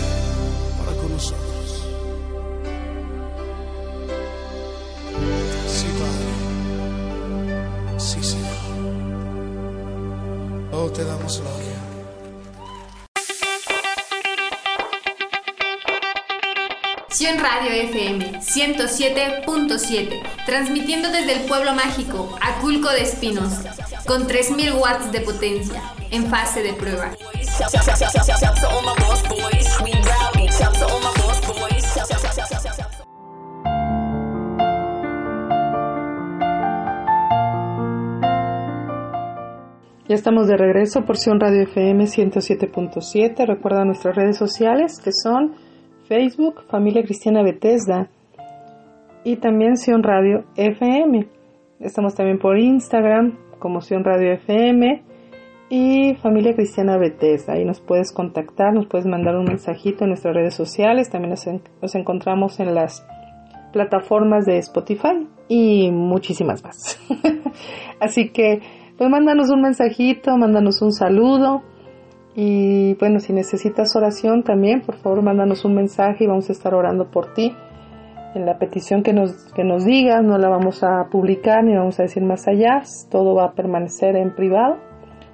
Sion 17.22 17.38
Radio 17.38 17.70
FM 17.70 18.40
107.7, 18.40 20.24
transmitiendo 20.48 21.12
desde 21.12 21.34
el 21.34 21.42
pueblo 21.48 21.72
mágico, 21.76 22.36
Aculco 22.42 22.90
de 22.90 23.04
Espinos, 23.04 23.60
con 24.08 24.26
3000 24.26 24.74
watts 24.74 25.12
de 25.12 25.22
potencia, 25.22 25.84
en 26.10 26.26
fase 26.26 26.64
de 26.64 26.74
prueba. 26.74 27.12
Ya 40.08 40.16
estamos 40.16 40.48
de 40.48 40.58
regreso, 40.58 41.06
Porción 41.06 41.40
Radio 41.40 41.62
FM 41.62 42.06
107.7. 42.06 43.46
Recuerda 43.46 43.86
nuestras 43.86 44.16
redes 44.16 44.38
sociales 44.38 45.00
que 45.00 45.12
son 45.12 45.70
Facebook, 46.12 46.66
Familia 46.68 47.04
Cristiana 47.04 47.42
Bethesda 47.42 48.10
y 49.24 49.38
también 49.38 49.78
Sion 49.78 50.04
Radio 50.04 50.44
FM. 50.58 51.26
Estamos 51.80 52.16
también 52.16 52.38
por 52.38 52.60
Instagram 52.60 53.38
como 53.60 53.80
Sion 53.80 54.04
Radio 54.04 54.34
FM 54.34 55.04
y 55.70 56.16
Familia 56.16 56.54
Cristiana 56.54 56.98
Bethesda. 56.98 57.54
Ahí 57.54 57.64
nos 57.64 57.80
puedes 57.80 58.12
contactar, 58.12 58.74
nos 58.74 58.88
puedes 58.88 59.08
mandar 59.08 59.38
un 59.38 59.46
mensajito 59.46 60.04
en 60.04 60.10
nuestras 60.10 60.36
redes 60.36 60.54
sociales. 60.54 61.10
También 61.10 61.30
nos, 61.30 61.48
nos 61.82 61.96
encontramos 61.96 62.60
en 62.60 62.76
las 62.76 63.08
plataformas 63.72 64.46
de 64.46 64.58
Spotify 64.58 65.30
y 65.48 65.92
muchísimas 65.92 66.62
más. 66.62 67.00
Así 68.02 68.32
que, 68.32 68.60
pues 68.98 69.10
mándanos 69.10 69.50
un 69.50 69.62
mensajito, 69.62 70.36
mándanos 70.36 70.82
un 70.82 70.92
saludo. 70.92 71.64
Y 72.36 72.94
bueno, 72.96 73.20
si 73.20 73.34
necesitas 73.34 73.96
oración 73.96 74.44
también, 74.44 74.82
por 74.82 74.96
favor, 74.96 75.22
mándanos 75.22 75.66
un 75.66 75.76
mensaje 75.76 76.24
y 76.24 76.28
vamos 76.28 76.50
a 76.50 76.54
estar 76.54 76.74
orando 76.74 77.12
por 77.12 77.34
ti. 77.34 77.54
En 78.34 78.46
la 78.46 78.58
petición 78.58 79.04
que 79.04 79.12
nos, 79.12 79.52
que 79.54 79.66
nos 79.66 79.84
digas, 79.84 80.24
no 80.24 80.38
la 80.38 80.48
vamos 80.48 80.84
a 80.84 81.10
publicar 81.12 81.66
ni 81.66 81.76
vamos 81.76 82.00
a 82.00 82.04
decir 82.04 82.24
más 82.24 82.48
allá. 82.48 82.84
Todo 83.10 83.36
va 83.36 83.46
a 83.46 83.52
permanecer 83.52 84.16
en 84.16 84.34
privado 84.34 84.78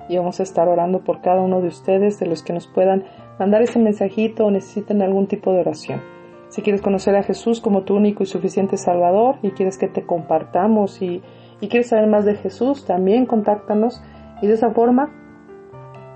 y 0.10 0.18
vamos 0.18 0.40
a 0.40 0.44
estar 0.44 0.68
orando 0.68 1.04
por 1.04 1.22
cada 1.22 1.42
uno 1.42 1.62
de 1.62 1.68
ustedes, 1.68 2.20
de 2.20 2.26
los 2.26 2.42
que 2.42 2.54
nos 2.54 2.68
puedan 2.68 3.04
mandar 3.38 3.62
ese 3.62 3.78
mensajito 3.78 4.46
o 4.46 4.52
necesiten 4.52 5.04
algún 5.04 5.28
tipo 5.28 5.54
de 5.54 5.60
oración. 5.60 6.02
Si 6.50 6.62
quieres 6.62 6.82
conocer 6.82 7.16
a 7.16 7.24
Jesús 7.24 7.60
como 7.60 7.84
tu 7.84 7.96
único 7.96 8.24
y 8.24 8.26
suficiente 8.26 8.78
Salvador 8.78 9.36
y 9.44 9.52
quieres 9.52 9.78
que 9.78 9.88
te 9.88 10.06
compartamos 10.06 11.02
y, 11.02 11.22
y 11.60 11.68
quieres 11.68 11.90
saber 11.90 12.08
más 12.08 12.26
de 12.26 12.36
Jesús, 12.36 12.86
también 12.86 13.26
contáctanos 13.26 14.02
y 14.42 14.48
de 14.48 14.54
esa 14.54 14.72
forma 14.72 15.12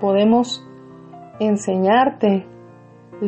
podemos 0.00 0.66
enseñarte 1.46 2.46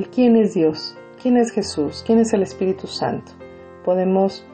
quién 0.03 0.37
es 0.37 0.55
Dios, 0.55 0.97
quién 1.23 1.37
es 1.37 1.53
Jesús, 1.53 2.03
quién 2.07 2.19
es 2.19 2.33
el 2.33 2.43
Espíritu 2.43 2.87
Santo. 2.87 3.33
Podemos 3.85 4.45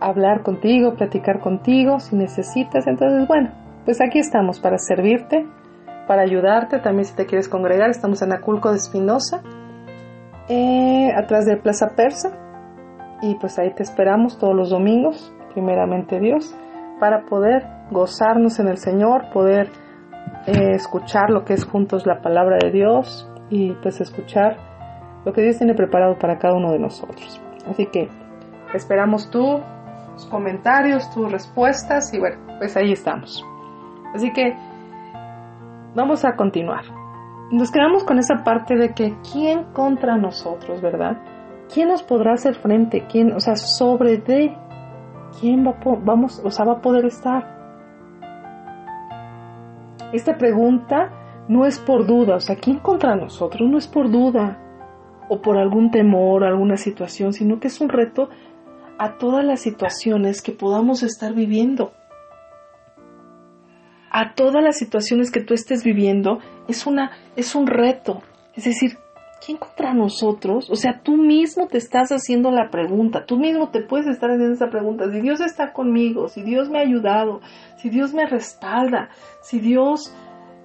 hablar 0.00 0.42
contigo, 0.42 0.94
platicar 0.94 1.40
contigo 1.40 2.00
si 2.00 2.16
necesitas. 2.16 2.86
Entonces, 2.86 3.26
bueno, 3.28 3.50
pues 3.84 4.00
aquí 4.00 4.18
estamos 4.18 4.58
para 4.60 4.78
servirte, 4.78 5.46
para 6.08 6.22
ayudarte. 6.22 6.78
También 6.80 7.04
si 7.04 7.14
te 7.14 7.26
quieres 7.26 7.48
congregar, 7.48 7.90
estamos 7.90 8.22
en 8.22 8.32
Aculco 8.32 8.70
de 8.70 8.76
Espinosa, 8.76 9.42
eh, 10.48 11.10
atrás 11.16 11.46
de 11.46 11.56
Plaza 11.56 11.90
Persa. 11.94 12.30
Y 13.22 13.36
pues 13.36 13.58
ahí 13.58 13.72
te 13.74 13.84
esperamos 13.84 14.38
todos 14.38 14.56
los 14.56 14.70
domingos, 14.70 15.32
primeramente 15.52 16.18
Dios, 16.18 16.56
para 16.98 17.24
poder 17.26 17.64
gozarnos 17.90 18.58
en 18.58 18.66
el 18.66 18.78
Señor, 18.78 19.30
poder 19.32 19.68
eh, 20.46 20.72
escuchar 20.74 21.30
lo 21.30 21.44
que 21.44 21.54
es 21.54 21.64
juntos 21.64 22.06
la 22.06 22.20
palabra 22.20 22.58
de 22.62 22.70
Dios 22.70 23.28
y 23.50 23.72
pues 23.74 24.00
escuchar 24.00 24.56
lo 25.24 25.32
que 25.32 25.42
Dios 25.42 25.58
tiene 25.58 25.74
preparado 25.74 26.18
para 26.18 26.38
cada 26.38 26.54
uno 26.54 26.72
de 26.72 26.78
nosotros. 26.78 27.40
Así 27.68 27.86
que 27.86 28.08
esperamos 28.74 29.30
tus 29.30 29.60
comentarios, 30.30 31.10
tus 31.14 31.30
respuestas 31.30 32.12
y 32.12 32.18
bueno, 32.18 32.38
pues 32.58 32.76
ahí 32.76 32.92
estamos. 32.92 33.44
Así 34.14 34.32
que 34.32 34.54
vamos 35.94 36.24
a 36.24 36.34
continuar. 36.34 36.84
Nos 37.50 37.70
quedamos 37.70 38.04
con 38.04 38.18
esa 38.18 38.42
parte 38.44 38.76
de 38.76 38.94
que 38.94 39.14
quién 39.30 39.64
contra 39.72 40.16
nosotros, 40.16 40.80
¿verdad? 40.80 41.18
¿Quién 41.72 41.88
nos 41.88 42.02
podrá 42.02 42.32
hacer 42.32 42.54
frente? 42.54 43.06
¿Quién, 43.10 43.32
o 43.32 43.40
sea, 43.40 43.56
sobre 43.56 44.18
de 44.18 44.56
quién 45.38 45.66
va, 45.66 45.76
vamos, 46.02 46.40
o 46.44 46.50
sea, 46.50 46.64
va 46.64 46.74
a 46.74 46.80
poder 46.80 47.04
estar? 47.04 47.61
Esta 50.12 50.36
pregunta 50.36 51.44
no 51.48 51.66
es 51.66 51.78
por 51.78 52.06
duda, 52.06 52.36
o 52.36 52.40
sea, 52.40 52.56
¿quién 52.56 52.78
contra 52.78 53.16
nosotros? 53.16 53.68
No 53.68 53.78
es 53.78 53.88
por 53.88 54.10
duda 54.10 54.58
o 55.28 55.40
por 55.40 55.56
algún 55.56 55.90
temor, 55.90 56.44
alguna 56.44 56.76
situación, 56.76 57.32
sino 57.32 57.58
que 57.58 57.68
es 57.68 57.80
un 57.80 57.88
reto 57.88 58.28
a 58.98 59.18
todas 59.18 59.44
las 59.44 59.60
situaciones 59.60 60.42
que 60.42 60.52
podamos 60.52 61.02
estar 61.02 61.32
viviendo. 61.34 61.92
A 64.10 64.34
todas 64.34 64.62
las 64.62 64.76
situaciones 64.76 65.30
que 65.30 65.40
tú 65.40 65.54
estés 65.54 65.82
viviendo 65.82 66.40
es 66.68 66.86
una 66.86 67.12
es 67.34 67.54
un 67.54 67.66
reto. 67.66 68.22
Es 68.54 68.64
decir, 68.64 68.98
¿quién 69.44 69.58
contra 69.58 69.92
nosotros? 69.92 70.70
O 70.70 70.76
sea, 70.76 71.00
tú 71.02 71.16
mismo 71.16 71.66
te 71.66 71.78
estás 71.78 72.10
haciendo 72.10 72.50
la 72.50 72.70
pregunta, 72.70 73.24
tú 73.26 73.36
mismo 73.36 73.70
te 73.70 73.82
puedes 73.82 74.06
estar 74.06 74.30
haciendo 74.30 74.54
esa 74.54 74.70
pregunta. 74.70 75.10
Si 75.10 75.20
Dios 75.20 75.40
está 75.40 75.72
conmigo, 75.72 76.28
si 76.28 76.42
Dios 76.42 76.68
me 76.68 76.78
ha 76.78 76.82
ayudado, 76.82 77.40
si 77.76 77.90
Dios 77.90 78.14
me 78.14 78.26
respalda, 78.26 79.10
si 79.42 79.58
Dios 79.58 80.14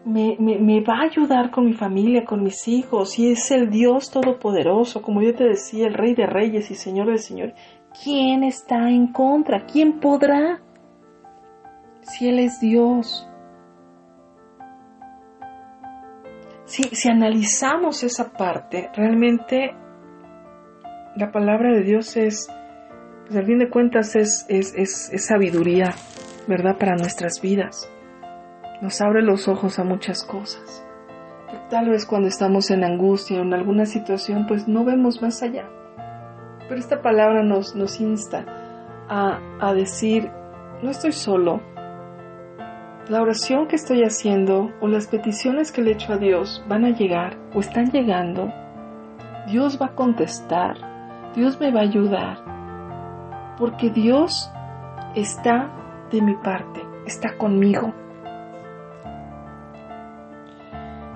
me, 0.05 0.37
me, 0.39 0.81
va 0.81 0.99
a 0.99 1.03
ayudar 1.03 1.51
con 1.51 1.65
mi 1.65 1.73
familia, 1.73 2.23
con 2.23 2.43
mis 2.43 2.67
hijos, 2.67 3.11
si 3.11 3.31
es 3.31 3.51
el 3.51 3.69
Dios 3.69 4.09
Todopoderoso, 4.11 5.01
como 5.01 5.21
yo 5.21 5.35
te 5.35 5.43
decía, 5.43 5.87
el 5.87 5.93
Rey 5.93 6.15
de 6.15 6.27
Reyes 6.27 6.71
y 6.71 6.75
Señor 6.75 7.11
de 7.11 7.17
Señor, 7.17 7.53
¿quién 8.03 8.43
está 8.43 8.89
en 8.89 9.07
contra? 9.07 9.65
¿Quién 9.65 9.99
podrá? 9.99 10.61
Si 12.01 12.29
Él 12.29 12.39
es 12.39 12.61
Dios. 12.61 13.27
Si, 16.91 17.09
analizamos 17.09 18.03
esa 18.03 18.33
parte, 18.33 18.91
realmente 18.93 19.73
la 21.15 21.31
palabra 21.31 21.71
de 21.71 21.81
Dios 21.81 22.15
es, 22.17 22.51
pues 23.25 23.35
al 23.35 23.47
fin 23.47 23.57
de 23.57 23.71
cuentas, 23.71 24.15
es, 24.15 24.45
sabiduría, 25.25 25.95
¿verdad? 26.47 26.77
Para 26.77 26.95
nuestras 26.95 27.41
vidas. 27.41 27.89
Nos 28.83 29.01
abre 29.01 29.23
los 29.23 29.47
ojos 29.47 29.79
a 29.79 29.83
muchas 29.83 30.23
cosas. 30.23 30.85
Tal 31.71 31.89
vez 31.89 32.05
cuando 32.05 32.27
estamos 32.27 32.69
en 32.69 32.83
angustia 32.83 33.39
o 33.39 33.41
en 33.41 33.55
alguna 33.55 33.87
situación, 33.87 34.45
pues 34.45 34.67
no 34.67 34.85
vemos 34.85 35.19
más 35.19 35.41
allá. 35.41 35.67
Pero 36.69 36.79
esta 36.79 37.01
palabra 37.01 37.41
nos, 37.41 37.73
insta 37.99 38.45
a 39.09 39.73
decir, 39.73 40.29
no 40.83 40.91
estoy 40.91 41.11
solo, 41.11 41.59
la 43.09 43.21
oración 43.21 43.67
que 43.67 43.77
estoy 43.77 44.03
haciendo 44.03 44.71
o 44.81 44.87
las 44.87 45.07
peticiones 45.07 45.71
que 45.71 45.81
le 45.81 45.91
he 45.91 45.93
hecho 45.93 46.13
a 46.13 46.17
Dios 46.17 46.61
van 46.67 46.83
a 46.83 46.89
llegar 46.89 47.37
o 47.53 47.59
están 47.61 47.89
llegando. 47.91 48.51
Dios 49.47 49.79
va 49.81 49.87
a 49.87 49.95
contestar. 49.95 50.75
Dios 51.33 51.59
me 51.59 51.71
va 51.71 51.79
a 51.79 51.83
ayudar. 51.83 52.37
Porque 53.57 53.89
Dios 53.89 54.51
está 55.15 55.71
de 56.11 56.21
mi 56.21 56.35
parte, 56.35 56.81
está 57.05 57.37
conmigo. 57.37 57.93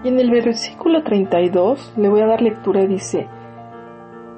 Y 0.04 0.08
en 0.08 0.20
el 0.20 0.32
versículo 0.32 1.04
32 1.04 1.94
le 1.98 2.10
voy 2.10 2.22
a 2.22 2.28
dar 2.28 2.42
lectura 2.42 2.84
y 2.84 2.88
dice, 2.88 3.28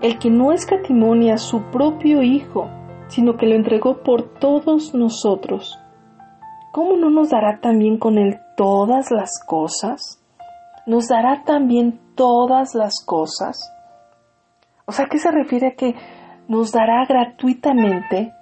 el 0.01 0.17
que 0.17 0.29
no 0.29 0.51
escatimonia 0.51 1.35
a 1.35 1.37
su 1.37 1.61
propio 1.71 2.23
Hijo, 2.23 2.69
sino 3.07 3.37
que 3.37 3.45
lo 3.45 3.55
entregó 3.55 4.01
por 4.01 4.23
todos 4.23 4.93
nosotros 4.95 5.79
¿cómo 6.73 6.97
no 6.97 7.09
nos 7.09 7.29
dará 7.29 7.61
también 7.61 7.97
con 7.97 8.17
Él 8.17 8.37
todas 8.57 9.09
las 9.11 9.31
cosas? 9.47 10.21
¿Nos 10.85 11.07
dará 11.07 11.43
también 11.45 12.01
todas 12.15 12.75
las 12.75 12.95
cosas? 13.05 13.71
O 14.85 14.91
sea, 14.91 15.05
¿qué 15.09 15.17
se 15.17 15.31
refiere 15.31 15.67
a 15.67 15.75
que 15.75 15.95
nos 16.49 16.73
dará 16.73 17.05
gratuitamente 17.07 18.33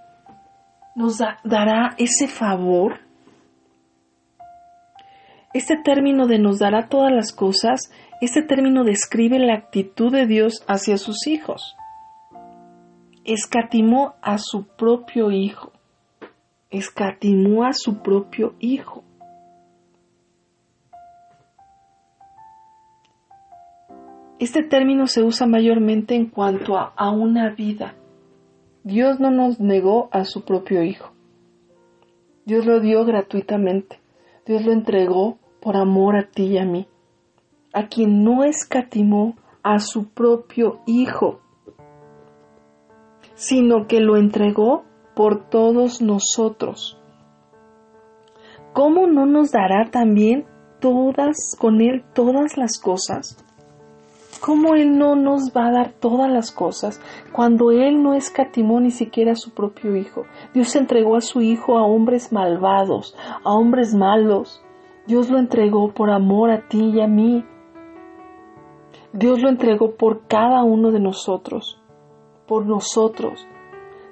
nos 0.96 1.18
da- 1.20 1.40
dará 1.44 1.96
ese 1.98 2.28
favor. 2.28 3.00
Este 5.54 5.78
término 5.78 6.28
de 6.28 6.40
nos 6.40 6.60
dará 6.60 6.88
todas 6.88 7.12
las 7.12 7.34
cosas, 7.34 7.92
este 8.22 8.42
término 8.42 8.84
describe 8.84 9.40
la 9.40 9.54
actitud 9.56 10.12
de 10.12 10.26
Dios 10.26 10.64
hacia 10.68 10.98
sus 10.98 11.28
hijos. 11.28 11.76
Escatimó 13.26 14.16
a 14.22 14.38
su 14.38 14.66
propio 14.66 15.32
hijo. 15.32 15.71
Escatimó 16.72 17.66
a 17.66 17.74
su 17.74 18.02
propio 18.02 18.56
hijo. 18.60 19.04
Este 24.40 24.64
término 24.64 25.06
se 25.06 25.22
usa 25.22 25.46
mayormente 25.46 26.16
en 26.16 26.26
cuanto 26.26 26.76
a, 26.76 27.12
una 27.12 27.52
vida. 27.52 27.94
Dios 28.84 29.20
no 29.20 29.30
nos 29.30 29.60
negó 29.60 30.10
a 30.12 30.26
su 30.26 30.44
propio 30.44 30.82
hijo. 30.84 31.12
Dios 32.46 32.66
lo 32.66 32.80
dio 32.80 33.06
gratuitamente. 33.06 34.00
Dios 34.48 34.66
lo 34.66 34.72
entregó 34.72 35.38
por 35.62 35.78
amor 35.78 36.16
a 36.16 36.24
ti 36.24 36.46
y 36.46 36.58
a 36.58 36.66
mí. 36.66 36.88
A 37.72 37.88
quien 37.88 38.24
no 38.24 38.44
escatimó 38.44 39.36
a 39.62 39.78
su 39.78 40.10
propio 40.10 40.80
hijo, 40.88 41.40
sino 43.36 43.86
que 43.86 44.00
lo 44.00 44.18
entregó 44.18 44.86
por 45.16 45.50
todos 45.50 46.02
nosotros. 46.02 46.98
¿Cómo 48.74 49.08
no 49.08 49.26
nos 49.26 49.52
dará 49.52 49.90
también 49.92 50.46
todas 50.80 51.56
con 51.60 51.82
él 51.82 52.04
todas 52.14 52.58
las 52.58 52.80
cosas? 52.80 53.38
¿Cómo 54.42 54.74
Él 54.74 54.98
no 54.98 55.16
nos 55.16 55.52
va 55.56 55.68
a 55.68 55.72
dar 55.72 55.94
todas 56.00 56.28
las 56.28 56.52
cosas 56.52 57.00
cuando 57.32 57.70
Él 57.70 58.02
no 58.02 58.16
escatimó 58.16 58.80
ni 58.80 58.90
siquiera 58.90 59.34
a 59.34 59.36
su 59.36 59.52
propio 59.52 59.96
Hijo? 59.96 60.24
Dios 60.52 60.76
entregó 60.76 61.16
a 61.16 61.22
su 61.22 61.42
Hijo 61.42 61.78
a 61.78 61.86
hombres 61.86 62.34
malvados, 62.34 63.16
a 63.44 63.54
hombres 63.54 63.94
malos. 63.94 64.64
Dios 65.06 65.30
lo 65.30 65.38
entregó 65.38 65.94
por 65.94 66.10
amor 66.10 66.50
a 66.50 66.68
ti 66.68 66.92
y 66.96 67.02
a 67.02 67.08
mí. 67.08 67.46
Dios 69.14 69.40
lo 69.44 69.50
entregó 69.50 69.92
por 69.96 70.26
cada 70.26 70.64
uno 70.64 70.90
de 70.90 71.00
nosotros, 71.00 71.80
por 72.48 72.66
nosotros. 72.66 73.48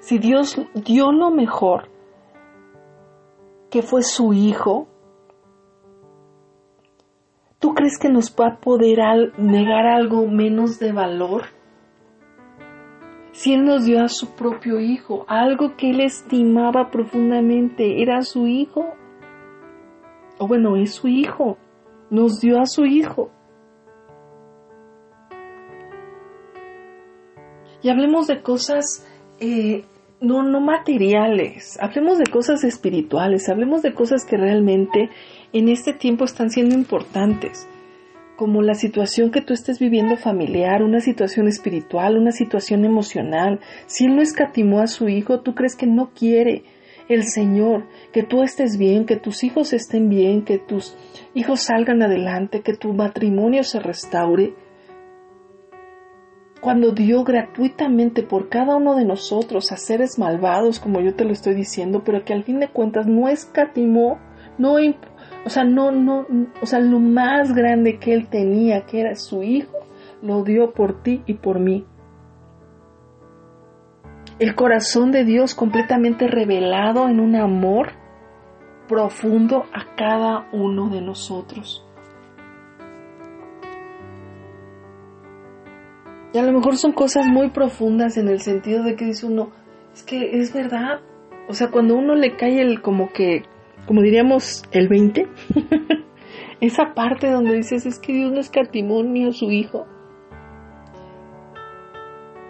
Si 0.00 0.18
Dios 0.18 0.60
dio 0.74 1.12
lo 1.12 1.30
mejor, 1.30 1.88
que 3.70 3.82
fue 3.82 4.02
su 4.02 4.32
Hijo, 4.32 4.88
¿Tú 7.60 7.74
crees 7.74 7.98
que 7.98 8.08
nos 8.08 8.34
va 8.34 8.46
a 8.46 8.56
poder 8.56 8.98
negar 9.36 9.86
algo 9.86 10.26
menos 10.26 10.78
de 10.78 10.92
valor? 10.92 11.42
Si 13.32 13.52
Él 13.52 13.66
nos 13.66 13.84
dio 13.84 14.02
a 14.02 14.08
su 14.08 14.34
propio 14.34 14.80
hijo, 14.80 15.26
algo 15.28 15.76
que 15.76 15.90
Él 15.90 16.00
estimaba 16.00 16.90
profundamente, 16.90 18.00
era 18.00 18.22
su 18.22 18.46
hijo. 18.46 18.94
O 20.38 20.48
bueno, 20.48 20.76
es 20.76 20.94
su 20.94 21.06
hijo. 21.08 21.58
Nos 22.08 22.40
dio 22.40 22.58
a 22.58 22.64
su 22.64 22.86
hijo. 22.86 23.30
Y 27.82 27.90
hablemos 27.90 28.26
de 28.26 28.40
cosas 28.40 29.06
eh, 29.40 29.84
no, 30.20 30.42
no 30.42 30.60
materiales, 30.60 31.78
hablemos 31.80 32.18
de 32.18 32.26
cosas 32.26 32.62
espirituales, 32.62 33.48
hablemos 33.48 33.82
de 33.82 33.94
cosas 33.94 34.24
que 34.24 34.36
realmente 34.36 35.08
en 35.52 35.68
este 35.68 35.94
tiempo 35.94 36.24
están 36.24 36.50
siendo 36.50 36.74
importantes, 36.74 37.66
como 38.36 38.62
la 38.62 38.74
situación 38.74 39.30
que 39.30 39.40
tú 39.40 39.52
estés 39.52 39.78
viviendo 39.78 40.16
familiar, 40.16 40.82
una 40.82 41.00
situación 41.00 41.48
espiritual, 41.48 42.16
una 42.16 42.32
situación 42.32 42.84
emocional. 42.84 43.60
Si 43.86 44.06
Él 44.06 44.16
no 44.16 44.22
escatimó 44.22 44.80
a 44.80 44.86
su 44.86 45.08
hijo, 45.08 45.40
tú 45.40 45.54
crees 45.54 45.76
que 45.76 45.86
no 45.86 46.10
quiere 46.14 46.64
el 47.10 47.24
Señor 47.24 47.84
que 48.12 48.22
tú 48.22 48.42
estés 48.42 48.78
bien, 48.78 49.04
que 49.04 49.16
tus 49.16 49.42
hijos 49.44 49.72
estén 49.72 50.08
bien, 50.08 50.44
que 50.44 50.58
tus 50.58 50.96
hijos 51.34 51.60
salgan 51.60 52.02
adelante, 52.02 52.62
que 52.62 52.74
tu 52.74 52.92
matrimonio 52.94 53.64
se 53.64 53.80
restaure. 53.80 54.54
Cuando 56.60 56.92
dio 56.92 57.24
gratuitamente 57.24 58.22
por 58.22 58.48
cada 58.48 58.76
uno 58.76 58.94
de 58.94 59.04
nosotros 59.04 59.72
a 59.72 59.76
seres 59.76 60.18
malvados, 60.18 60.78
como 60.78 61.00
yo 61.00 61.14
te 61.14 61.24
lo 61.24 61.32
estoy 61.32 61.54
diciendo, 61.54 62.02
pero 62.04 62.24
que 62.24 62.34
al 62.34 62.44
fin 62.44 62.60
de 62.60 62.68
cuentas 62.68 63.06
no 63.06 63.28
escatimó, 63.28 64.18
no 64.58 64.74
o 65.44 65.48
sea, 65.48 65.64
no, 65.64 65.90
no, 65.90 66.26
o 66.60 66.66
sea, 66.66 66.80
lo 66.80 67.00
más 67.00 67.54
grande 67.54 67.98
que 67.98 68.12
él 68.12 68.28
tenía, 68.28 68.84
que 68.84 69.00
era 69.00 69.16
su 69.16 69.42
hijo, 69.42 69.78
lo 70.22 70.44
dio 70.44 70.72
por 70.74 71.02
ti 71.02 71.22
y 71.26 71.34
por 71.34 71.58
mí. 71.60 71.86
El 74.38 74.54
corazón 74.54 75.12
de 75.12 75.24
Dios 75.24 75.54
completamente 75.54 76.26
revelado 76.26 77.08
en 77.08 77.20
un 77.20 77.36
amor 77.36 77.92
profundo 78.88 79.66
a 79.72 79.94
cada 79.96 80.48
uno 80.52 80.88
de 80.88 81.00
nosotros. 81.00 81.86
Y 86.32 86.38
a 86.38 86.42
lo 86.42 86.52
mejor 86.52 86.76
son 86.76 86.92
cosas 86.92 87.26
muy 87.26 87.50
profundas 87.50 88.16
en 88.16 88.28
el 88.28 88.40
sentido 88.40 88.84
de 88.84 88.96
que 88.96 89.06
dice 89.06 89.26
uno, 89.26 89.50
es 89.92 90.02
que 90.02 90.40
es 90.40 90.52
verdad. 90.52 91.00
O 91.48 91.54
sea, 91.54 91.70
cuando 91.70 91.96
uno 91.96 92.14
le 92.14 92.36
cae 92.36 92.60
el 92.60 92.80
como 92.80 93.12
que 93.12 93.42
como 93.86 94.02
diríamos, 94.02 94.62
el 94.70 94.88
20, 94.88 95.28
esa 96.60 96.94
parte 96.94 97.30
donde 97.30 97.54
dices, 97.54 97.86
es 97.86 97.98
que 97.98 98.12
Dios 98.12 98.32
no 98.32 98.38
escatimó 98.38 99.02
ni 99.02 99.26
a 99.26 99.32
su 99.32 99.50
hijo. 99.50 99.86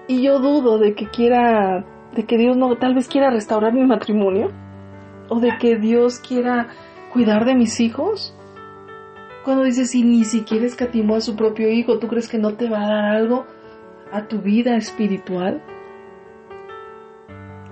Y 0.06 0.22
yo 0.22 0.38
dudo 0.40 0.78
de 0.78 0.94
que 0.94 1.08
quiera, 1.08 1.84
de 2.14 2.24
que 2.24 2.36
Dios 2.36 2.56
no, 2.56 2.76
tal 2.76 2.94
vez 2.94 3.08
quiera 3.08 3.30
restaurar 3.30 3.72
mi 3.72 3.86
matrimonio, 3.86 4.50
o 5.28 5.40
de 5.40 5.56
que 5.58 5.76
Dios 5.76 6.18
quiera 6.18 6.68
cuidar 7.12 7.44
de 7.44 7.54
mis 7.54 7.80
hijos. 7.80 8.34
Cuando 9.44 9.64
dices, 9.64 9.92
si 9.92 10.02
ni 10.02 10.24
siquiera 10.24 10.66
escatimó 10.66 11.14
a 11.14 11.20
su 11.20 11.36
propio 11.36 11.70
hijo, 11.70 11.98
¿tú 11.98 12.08
crees 12.08 12.28
que 12.28 12.38
no 12.38 12.54
te 12.54 12.68
va 12.68 12.84
a 12.84 12.88
dar 12.88 13.04
algo 13.16 13.46
a 14.12 14.26
tu 14.28 14.38
vida 14.40 14.76
espiritual? 14.76 15.62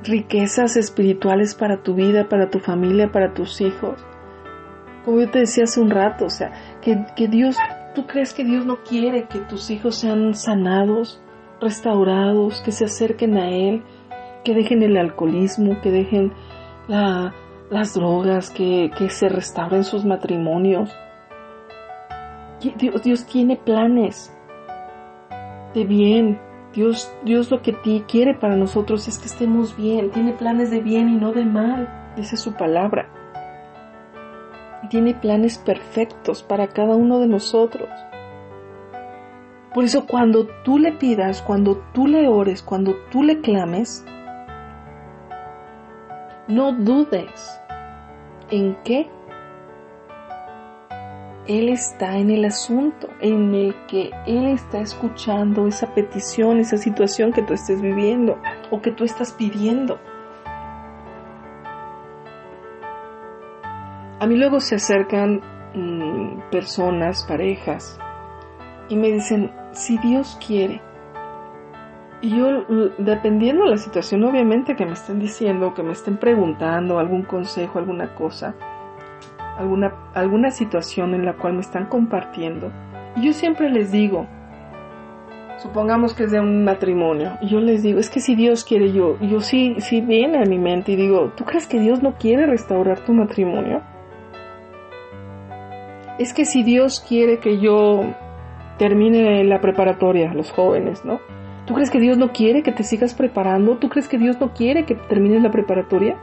riquezas 0.02 0.76
espirituales 0.76 1.54
para 1.54 1.82
tu 1.82 1.94
vida, 1.94 2.28
para 2.28 2.50
tu 2.50 2.58
familia, 2.60 3.10
para 3.10 3.34
tus 3.34 3.60
hijos. 3.60 4.04
Como 5.04 5.20
yo 5.20 5.30
te 5.30 5.40
decía 5.40 5.64
hace 5.64 5.80
un 5.80 5.90
rato, 5.90 6.26
o 6.26 6.30
sea, 6.30 6.52
que, 6.82 7.04
que 7.16 7.28
Dios, 7.28 7.56
tú 7.94 8.06
crees 8.06 8.32
que 8.32 8.44
Dios 8.44 8.66
no 8.66 8.82
quiere 8.82 9.26
que 9.28 9.38
tus 9.40 9.70
hijos 9.70 9.96
sean 9.96 10.34
sanados, 10.34 11.22
restaurados, 11.60 12.60
que 12.62 12.72
se 12.72 12.84
acerquen 12.84 13.36
a 13.36 13.50
Él, 13.50 13.82
que 14.44 14.54
dejen 14.54 14.82
el 14.82 14.96
alcoholismo, 14.96 15.80
que 15.80 15.90
dejen 15.90 16.32
la, 16.86 17.34
las 17.70 17.94
drogas, 17.94 18.50
que, 18.50 18.90
que 18.96 19.10
se 19.10 19.28
restauren 19.28 19.84
sus 19.84 20.04
matrimonios. 20.04 20.90
Dios, 22.60 23.02
Dios 23.02 23.26
tiene 23.26 23.56
planes 23.56 24.34
de 25.74 25.84
bien, 25.84 26.40
Dios, 26.72 27.12
Dios 27.24 27.50
lo 27.50 27.62
que 27.62 27.72
ti 27.72 28.04
quiere 28.06 28.34
para 28.34 28.56
nosotros 28.56 29.08
es 29.08 29.18
que 29.18 29.26
estemos 29.26 29.76
bien, 29.76 30.10
tiene 30.10 30.32
planes 30.32 30.70
de 30.70 30.80
bien 30.80 31.08
y 31.08 31.16
no 31.16 31.32
de 31.32 31.44
mal, 31.44 32.12
dice 32.16 32.36
su 32.36 32.54
palabra. 32.54 33.08
Tiene 34.90 35.14
planes 35.14 35.58
perfectos 35.58 36.42
para 36.42 36.68
cada 36.68 36.94
uno 36.94 37.18
de 37.18 37.26
nosotros. 37.26 37.88
Por 39.74 39.84
eso 39.84 40.06
cuando 40.06 40.46
tú 40.64 40.78
le 40.78 40.92
pidas, 40.92 41.42
cuando 41.42 41.82
tú 41.92 42.06
le 42.06 42.28
ores, 42.28 42.62
cuando 42.62 42.96
tú 43.10 43.22
le 43.22 43.40
clames, 43.40 44.04
no 46.48 46.72
dudes 46.72 47.60
en 48.50 48.76
que 48.82 49.10
él 51.48 51.70
está 51.70 52.18
en 52.18 52.30
el 52.30 52.44
asunto, 52.44 53.08
en 53.20 53.54
el 53.54 53.74
que 53.86 54.10
Él 54.26 54.48
está 54.48 54.80
escuchando 54.80 55.66
esa 55.66 55.94
petición, 55.94 56.60
esa 56.60 56.76
situación 56.76 57.32
que 57.32 57.42
tú 57.42 57.54
estés 57.54 57.80
viviendo 57.80 58.38
o 58.70 58.82
que 58.82 58.92
tú 58.92 59.04
estás 59.04 59.32
pidiendo. 59.32 59.98
A 64.20 64.26
mí 64.26 64.36
luego 64.36 64.60
se 64.60 64.74
acercan 64.74 65.40
mmm, 65.74 66.50
personas, 66.50 67.24
parejas, 67.24 67.98
y 68.90 68.96
me 68.96 69.08
dicen, 69.08 69.50
si 69.72 69.96
Dios 69.98 70.38
quiere. 70.46 70.82
Y 72.20 72.36
yo, 72.36 72.64
dependiendo 72.98 73.64
de 73.64 73.70
la 73.70 73.76
situación, 73.78 74.24
obviamente 74.24 74.76
que 74.76 74.84
me 74.84 74.92
estén 74.92 75.18
diciendo, 75.18 75.72
que 75.72 75.82
me 75.82 75.92
estén 75.92 76.18
preguntando 76.18 76.98
algún 76.98 77.22
consejo, 77.22 77.78
alguna 77.78 78.14
cosa, 78.14 78.54
alguna, 79.58 79.92
alguna 80.14 80.50
situación 80.50 81.14
en 81.14 81.26
la 81.26 81.34
cual 81.34 81.54
me 81.54 81.60
están 81.60 81.86
compartiendo. 81.86 82.72
Y 83.16 83.26
yo 83.26 83.32
siempre 83.32 83.68
les 83.70 83.90
digo, 83.90 84.26
supongamos 85.58 86.14
que 86.14 86.24
es 86.24 86.30
de 86.30 86.40
un 86.40 86.64
matrimonio, 86.64 87.32
y 87.42 87.48
yo 87.48 87.60
les 87.60 87.82
digo, 87.82 87.98
es 87.98 88.08
que 88.08 88.20
si 88.20 88.34
Dios 88.34 88.64
quiere 88.64 88.92
yo, 88.92 89.18
yo 89.20 89.40
sí, 89.40 89.76
sí 89.78 90.00
viene 90.00 90.38
a 90.38 90.46
mi 90.46 90.58
mente 90.58 90.92
y 90.92 90.96
digo, 90.96 91.32
¿tú 91.36 91.44
crees 91.44 91.66
que 91.66 91.80
Dios 91.80 92.02
no 92.02 92.14
quiere 92.14 92.46
restaurar 92.46 93.00
tu 93.00 93.12
matrimonio? 93.12 93.82
Es 96.18 96.32
que 96.32 96.44
si 96.44 96.62
Dios 96.62 97.04
quiere 97.06 97.38
que 97.38 97.58
yo 97.58 98.04
termine 98.78 99.44
la 99.44 99.60
preparatoria, 99.60 100.32
los 100.32 100.50
jóvenes, 100.50 101.04
¿no? 101.04 101.20
¿Tú 101.66 101.74
crees 101.74 101.90
que 101.90 102.00
Dios 102.00 102.16
no 102.16 102.32
quiere 102.32 102.62
que 102.62 102.72
te 102.72 102.82
sigas 102.82 103.14
preparando? 103.14 103.76
¿Tú 103.76 103.88
crees 103.88 104.08
que 104.08 104.18
Dios 104.18 104.40
no 104.40 104.54
quiere 104.54 104.84
que 104.84 104.94
termines 104.94 105.42
la 105.42 105.50
preparatoria? 105.50 106.16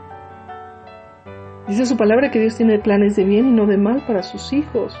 Dice 1.68 1.84
su 1.84 1.96
palabra 1.96 2.30
que 2.30 2.38
Dios 2.38 2.56
tiene 2.56 2.78
planes 2.78 3.16
de 3.16 3.24
bien 3.24 3.48
y 3.48 3.52
no 3.52 3.66
de 3.66 3.76
mal 3.76 4.04
para 4.06 4.22
sus 4.22 4.52
hijos. 4.52 4.96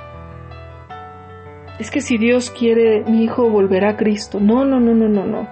Es 1.78 1.90
que 1.90 2.00
si 2.00 2.18
Dios 2.18 2.50
quiere, 2.50 3.04
mi 3.04 3.22
hijo 3.22 3.48
volverá 3.48 3.90
a 3.90 3.96
Cristo. 3.96 4.40
No, 4.40 4.64
no, 4.64 4.80
no, 4.80 4.94
no, 4.94 5.08
no, 5.08 5.26
no. 5.26 5.48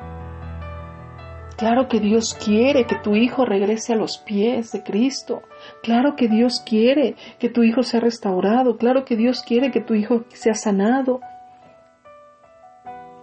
Claro 1.57 1.87
que 1.87 2.01
Dios 2.01 2.35
quiere 2.35 2.85
que 2.87 2.97
tu 2.97 3.15
hijo 3.15 3.45
regrese 3.45 3.93
a 3.93 3.97
los 3.97 4.19
pies 4.19 4.73
de 4.73 4.83
Cristo. 4.83 5.43
Claro 5.83 6.17
que 6.17 6.29
Dios 6.29 6.61
quiere 6.67 7.15
que 7.39 7.49
tu 7.49 7.63
hijo 7.63 7.85
sea 7.85 8.01
restaurado. 8.01 8.77
Claro 8.77 9.05
que 9.05 9.17
Dios 9.17 9.43
quiere 9.47 9.71
que 9.71 9.81
tu 9.81 9.95
hijo 9.95 10.25
sea 10.31 10.55
sanado. 10.55 11.21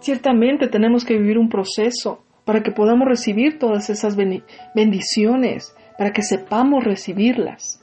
Ciertamente 0.00 0.68
tenemos 0.68 1.04
que 1.04 1.18
vivir 1.18 1.38
un 1.38 1.50
proceso 1.50 2.24
para 2.44 2.62
que 2.62 2.72
podamos 2.72 3.06
recibir 3.06 3.58
todas 3.58 3.90
esas 3.90 4.16
bendiciones, 4.16 5.76
para 5.98 6.12
que 6.12 6.22
sepamos 6.22 6.84
recibirlas. 6.84 7.81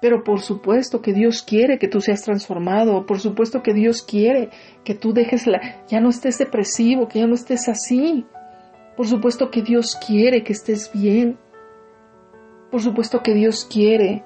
Pero 0.00 0.22
por 0.22 0.40
supuesto 0.40 1.02
que 1.02 1.12
Dios 1.12 1.42
quiere 1.42 1.78
que 1.78 1.88
tú 1.88 2.00
seas 2.00 2.22
transformado, 2.22 3.04
por 3.04 3.18
supuesto 3.18 3.62
que 3.62 3.74
Dios 3.74 4.02
quiere 4.02 4.50
que 4.84 4.94
tú 4.94 5.12
dejes 5.12 5.46
la, 5.46 5.84
ya 5.88 6.00
no 6.00 6.10
estés 6.10 6.38
depresivo, 6.38 7.08
que 7.08 7.18
ya 7.18 7.26
no 7.26 7.34
estés 7.34 7.68
así. 7.68 8.24
Por 8.96 9.06
supuesto 9.06 9.50
que 9.50 9.62
Dios 9.62 9.96
quiere 10.06 10.44
que 10.44 10.52
estés 10.52 10.90
bien. 10.92 11.38
Por 12.70 12.80
supuesto 12.80 13.22
que 13.22 13.34
Dios 13.34 13.64
quiere 13.64 14.24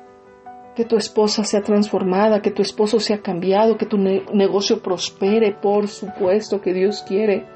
que 0.75 0.85
tu 0.85 0.97
esposa 0.97 1.45
sea 1.45 1.63
transformada, 1.63 2.41
que 2.41 2.51
tu 2.51 2.63
esposo 2.63 2.99
sea 2.99 3.21
cambiado, 3.21 3.77
que 3.77 3.87
tu 3.87 3.99
negocio 3.99 4.83
prospere, 4.83 5.53
por 5.53 5.89
supuesto 5.89 6.61
que 6.61 6.73
Dios 6.73 7.03
quiere. 7.03 7.47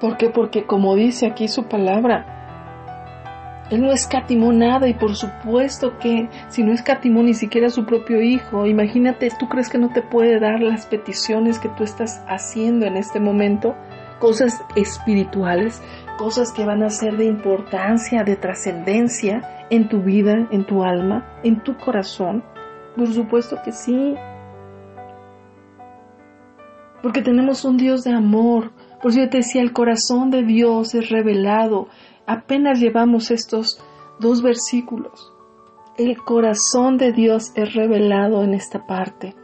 ¿Por 0.00 0.16
qué? 0.18 0.28
Porque 0.28 0.66
como 0.66 0.96
dice 0.96 1.26
aquí 1.26 1.48
su 1.48 1.64
palabra, 1.64 2.33
Él 3.74 3.82
no 3.82 3.90
escatimó 3.90 4.52
nada 4.52 4.86
y 4.86 4.94
por 4.94 5.16
supuesto 5.16 5.98
que 5.98 6.28
si 6.48 6.62
no 6.62 6.72
escatimó 6.72 7.24
ni 7.24 7.34
siquiera 7.34 7.66
a 7.66 7.70
su 7.70 7.84
propio 7.84 8.22
hijo, 8.22 8.66
imagínate, 8.66 9.28
¿tú 9.36 9.48
crees 9.48 9.68
que 9.68 9.78
no 9.78 9.88
te 9.88 10.00
puede 10.00 10.38
dar 10.38 10.60
las 10.60 10.86
peticiones 10.86 11.58
que 11.58 11.68
tú 11.70 11.82
estás 11.82 12.22
haciendo 12.28 12.86
en 12.86 12.96
este 12.96 13.18
momento? 13.18 13.74
Cosas 14.20 14.62
espirituales, 14.76 15.82
cosas 16.18 16.52
que 16.52 16.64
van 16.64 16.84
a 16.84 16.90
ser 16.90 17.16
de 17.16 17.24
importancia, 17.24 18.22
de 18.22 18.36
trascendencia 18.36 19.66
en 19.70 19.88
tu 19.88 20.02
vida, 20.02 20.46
en 20.52 20.64
tu 20.64 20.84
alma, 20.84 21.26
en 21.42 21.60
tu 21.60 21.76
corazón? 21.76 22.44
Por 22.96 23.12
supuesto 23.12 23.58
que 23.64 23.72
sí. 23.72 24.14
Porque 27.02 27.22
tenemos 27.22 27.64
un 27.64 27.76
Dios 27.76 28.04
de 28.04 28.12
amor. 28.12 28.70
Por 29.02 29.10
eso 29.10 29.20
yo 29.20 29.28
te 29.28 29.38
decía, 29.38 29.62
el 29.62 29.72
corazón 29.72 30.30
de 30.30 30.44
Dios 30.44 30.94
es 30.94 31.10
revelado. 31.10 31.88
Apenas 32.26 32.80
llevamos 32.80 33.30
estos 33.30 33.82
dos 34.18 34.42
versículos. 34.42 35.32
El 35.98 36.16
corazón 36.16 36.96
de 36.96 37.12
Dios 37.12 37.52
es 37.54 37.74
revelado 37.74 38.42
en 38.42 38.54
esta 38.54 38.86
parte. 38.86 39.34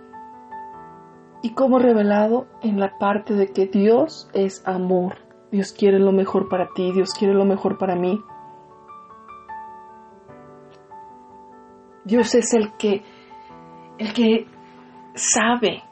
¿Y 1.42 1.52
cómo 1.52 1.78
revelado? 1.78 2.46
En 2.62 2.80
la 2.80 2.98
parte 2.98 3.34
de 3.34 3.48
que 3.48 3.66
Dios 3.66 4.30
es 4.32 4.66
amor. 4.66 5.16
Dios 5.52 5.72
quiere 5.72 5.98
lo 5.98 6.12
mejor 6.12 6.48
para 6.48 6.68
ti, 6.74 6.90
Dios 6.92 7.12
quiere 7.12 7.34
lo 7.34 7.44
mejor 7.44 7.76
para 7.76 7.96
mí. 7.96 8.20
Dios 12.04 12.34
es 12.34 12.54
el 12.54 12.72
que 12.78 13.02
el 13.98 14.14
que 14.14 14.46
sabe 15.14 15.82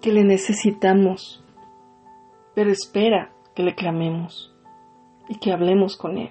que 0.00 0.12
le 0.12 0.24
necesitamos, 0.24 1.44
pero 2.54 2.70
espera 2.70 3.30
que 3.54 3.62
le 3.62 3.74
clamemos 3.76 4.55
y 5.28 5.38
que 5.38 5.52
hablemos 5.52 5.96
con 5.96 6.18
él 6.18 6.30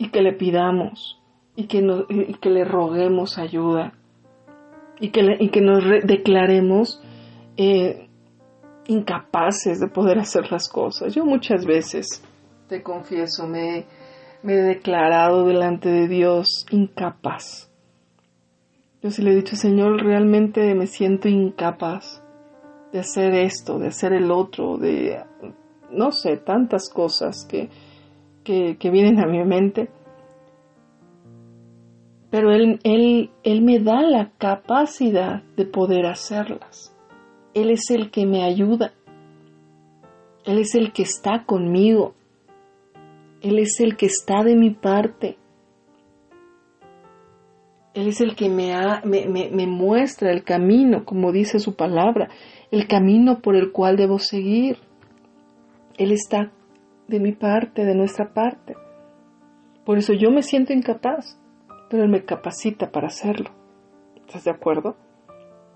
y 0.00 0.08
que 0.08 0.22
le 0.22 0.32
pidamos 0.32 1.20
y 1.56 1.66
que, 1.66 2.36
que 2.40 2.50
le 2.50 2.64
roguemos 2.64 3.38
ayuda 3.38 3.92
y 4.98 5.10
que, 5.10 5.36
y 5.38 5.50
que 5.50 5.60
nos 5.60 5.84
declaremos 6.04 7.02
eh, 7.56 8.08
incapaces 8.86 9.78
de 9.78 9.88
poder 9.88 10.18
hacer 10.18 10.50
las 10.50 10.68
cosas. 10.68 11.14
Yo 11.14 11.24
muchas 11.24 11.66
veces, 11.66 12.22
te 12.68 12.82
confieso, 12.82 13.46
me, 13.46 13.84
me 14.42 14.54
he 14.54 14.62
declarado 14.62 15.46
delante 15.46 15.90
de 15.90 16.08
Dios 16.08 16.66
incapaz. 16.70 17.70
Yo 19.02 19.10
sí 19.10 19.22
le 19.22 19.32
he 19.32 19.36
dicho, 19.36 19.56
Señor, 19.56 20.02
realmente 20.02 20.74
me 20.74 20.86
siento 20.86 21.28
incapaz 21.28 22.22
de 22.92 23.00
hacer 23.00 23.34
esto, 23.34 23.78
de 23.78 23.88
hacer 23.88 24.12
el 24.12 24.30
otro, 24.30 24.78
de, 24.78 25.22
no 25.92 26.12
sé, 26.12 26.36
tantas 26.36 26.88
cosas 26.88 27.46
que, 27.48 27.68
que, 28.44 28.90
vienen 28.90 29.20
a 29.20 29.26
mi 29.26 29.42
mente. 29.44 29.88
Pero 32.30 32.52
él, 32.52 32.78
él, 32.84 33.30
él 33.42 33.62
me 33.62 33.80
da 33.80 34.02
la 34.02 34.30
capacidad 34.38 35.42
de 35.56 35.64
poder 35.64 36.06
hacerlas. 36.06 36.94
Él 37.54 37.70
es 37.70 37.90
el 37.90 38.10
que 38.10 38.26
me 38.26 38.44
ayuda. 38.44 38.92
Él 40.44 40.58
es 40.58 40.74
el 40.74 40.92
que 40.92 41.02
está 41.02 41.44
conmigo. 41.44 42.14
Él 43.40 43.58
es 43.58 43.80
el 43.80 43.96
que 43.96 44.06
está 44.06 44.44
de 44.44 44.54
mi 44.54 44.70
parte. 44.70 45.38
Él 47.92 48.06
es 48.06 48.20
el 48.20 48.36
que 48.36 48.48
me, 48.48 48.72
me, 49.04 49.66
muestra 49.66 50.30
el 50.30 50.44
camino, 50.44 51.04
como 51.04 51.32
dice 51.32 51.58
su 51.58 51.74
palabra, 51.74 52.28
el 52.70 52.86
camino 52.86 53.40
por 53.40 53.56
el 53.56 53.72
cual 53.72 53.96
debo 53.96 54.18
seguir. 54.20 54.78
Él 56.00 56.12
está 56.12 56.50
de 57.08 57.20
mi 57.20 57.32
parte, 57.32 57.84
de 57.84 57.94
nuestra 57.94 58.32
parte. 58.32 58.74
Por 59.84 59.98
eso 59.98 60.14
yo 60.14 60.30
me 60.30 60.42
siento 60.42 60.72
incapaz, 60.72 61.38
pero 61.90 62.04
Él 62.04 62.08
me 62.08 62.24
capacita 62.24 62.90
para 62.90 63.08
hacerlo. 63.08 63.50
¿Estás 64.16 64.44
de 64.44 64.50
acuerdo? 64.50 64.96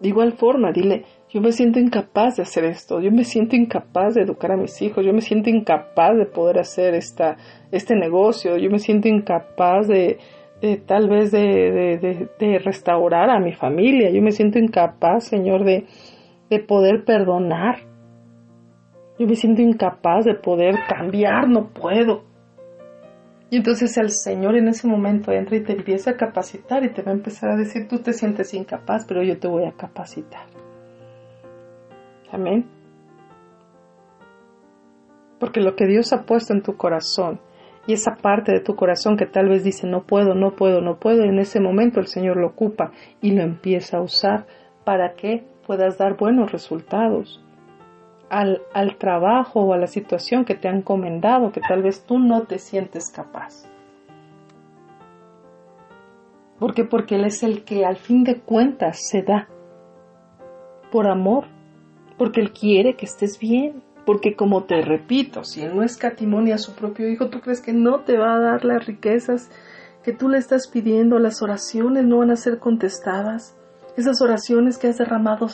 De 0.00 0.08
igual 0.08 0.32
forma, 0.32 0.72
dile, 0.72 1.04
yo 1.28 1.42
me 1.42 1.52
siento 1.52 1.78
incapaz 1.78 2.36
de 2.36 2.42
hacer 2.42 2.64
esto, 2.64 3.02
yo 3.02 3.10
me 3.12 3.24
siento 3.24 3.54
incapaz 3.54 4.14
de 4.14 4.22
educar 4.22 4.52
a 4.52 4.56
mis 4.56 4.80
hijos, 4.80 5.04
yo 5.04 5.12
me 5.12 5.20
siento 5.20 5.50
incapaz 5.50 6.16
de 6.16 6.24
poder 6.24 6.58
hacer 6.58 6.94
esta, 6.94 7.36
este 7.70 7.94
negocio, 7.94 8.56
yo 8.56 8.70
me 8.70 8.78
siento 8.78 9.08
incapaz 9.08 9.88
de, 9.88 10.18
tal 10.86 11.10
vez 11.10 11.32
de, 11.32 12.28
de, 12.38 12.58
restaurar 12.60 13.28
a 13.28 13.40
mi 13.40 13.52
familia, 13.52 14.10
yo 14.10 14.22
me 14.22 14.32
siento 14.32 14.58
incapaz, 14.58 15.24
Señor, 15.24 15.64
de, 15.64 15.84
de 16.48 16.58
poder 16.60 17.04
perdonar. 17.04 17.93
Yo 19.18 19.26
me 19.26 19.36
siento 19.36 19.62
incapaz 19.62 20.24
de 20.24 20.34
poder 20.34 20.74
cambiar, 20.88 21.48
no 21.48 21.68
puedo. 21.68 22.24
Y 23.50 23.58
entonces 23.58 23.96
el 23.96 24.10
Señor 24.10 24.56
en 24.56 24.66
ese 24.66 24.88
momento 24.88 25.30
entra 25.30 25.56
y 25.56 25.62
te 25.62 25.72
empieza 25.72 26.10
a 26.10 26.16
capacitar 26.16 26.82
y 26.82 26.92
te 26.92 27.02
va 27.02 27.12
a 27.12 27.14
empezar 27.14 27.50
a 27.50 27.56
decir, 27.56 27.86
tú 27.86 28.00
te 28.00 28.12
sientes 28.12 28.52
incapaz, 28.54 29.04
pero 29.06 29.22
yo 29.22 29.38
te 29.38 29.46
voy 29.46 29.64
a 29.64 29.72
capacitar. 29.72 30.46
Amén. 32.32 32.66
Porque 35.38 35.60
lo 35.60 35.76
que 35.76 35.86
Dios 35.86 36.12
ha 36.12 36.22
puesto 36.22 36.52
en 36.52 36.62
tu 36.62 36.76
corazón 36.76 37.38
y 37.86 37.92
esa 37.92 38.16
parte 38.16 38.50
de 38.50 38.60
tu 38.60 38.74
corazón 38.74 39.16
que 39.16 39.26
tal 39.26 39.48
vez 39.48 39.62
dice 39.62 39.86
no 39.86 40.02
puedo, 40.02 40.34
no 40.34 40.56
puedo, 40.56 40.80
no 40.80 40.98
puedo, 40.98 41.22
en 41.22 41.38
ese 41.38 41.60
momento 41.60 42.00
el 42.00 42.06
Señor 42.08 42.38
lo 42.38 42.48
ocupa 42.48 42.90
y 43.20 43.32
lo 43.32 43.42
empieza 43.42 43.98
a 43.98 44.02
usar 44.02 44.46
para 44.84 45.14
que 45.14 45.44
puedas 45.66 45.98
dar 45.98 46.16
buenos 46.16 46.50
resultados 46.50 47.43
al, 48.34 48.62
al 48.72 48.96
trabajo 48.96 49.60
o 49.60 49.72
a 49.72 49.78
la 49.78 49.86
situación 49.86 50.44
que 50.44 50.54
te 50.54 50.68
han 50.68 50.78
encomendado 50.78 51.52
que 51.52 51.60
tal 51.60 51.82
vez 51.82 52.04
tú 52.04 52.18
no 52.18 52.42
te 52.42 52.58
sientes 52.58 53.10
capaz. 53.10 53.68
¿Por 56.58 56.74
qué? 56.74 56.84
Porque 56.84 57.16
Él 57.16 57.24
es 57.24 57.42
el 57.42 57.64
que 57.64 57.84
al 57.84 57.96
fin 57.96 58.24
de 58.24 58.40
cuentas 58.40 58.98
se 59.08 59.22
da 59.22 59.48
por 60.90 61.06
amor 61.06 61.44
porque 62.18 62.40
Él 62.40 62.52
quiere 62.52 62.96
que 62.96 63.06
estés 63.06 63.38
bien. 63.38 63.82
Porque 64.06 64.36
como 64.36 64.64
te 64.64 64.82
repito, 64.82 65.44
si 65.44 65.62
Él 65.62 65.74
no 65.74 65.82
escatimonia 65.82 66.56
a 66.56 66.58
su 66.58 66.74
propio 66.74 67.08
Hijo, 67.08 67.28
¿tú 67.28 67.40
crees 67.40 67.62
que 67.62 67.72
no 67.72 68.00
te 68.00 68.18
va 68.18 68.34
a 68.34 68.40
dar 68.40 68.64
las 68.64 68.84
riquezas 68.84 69.50
que 70.02 70.12
tú 70.12 70.28
le 70.28 70.38
estás 70.38 70.68
pidiendo? 70.68 71.18
Las 71.18 71.40
oraciones 71.40 72.04
no 72.04 72.18
van 72.18 72.30
a 72.30 72.36
ser 72.36 72.58
contestadas. 72.58 73.56
Esas 73.96 74.20
oraciones 74.20 74.76
que 74.76 74.88
has 74.88 74.98
derramado, 74.98 75.46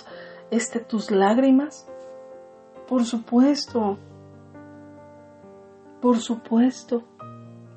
este, 0.51 0.81
tus 0.81 1.11
lágrimas. 1.11 1.90
Por 2.91 3.05
supuesto. 3.05 3.99
Por 6.03 6.19
supuesto. 6.19 7.05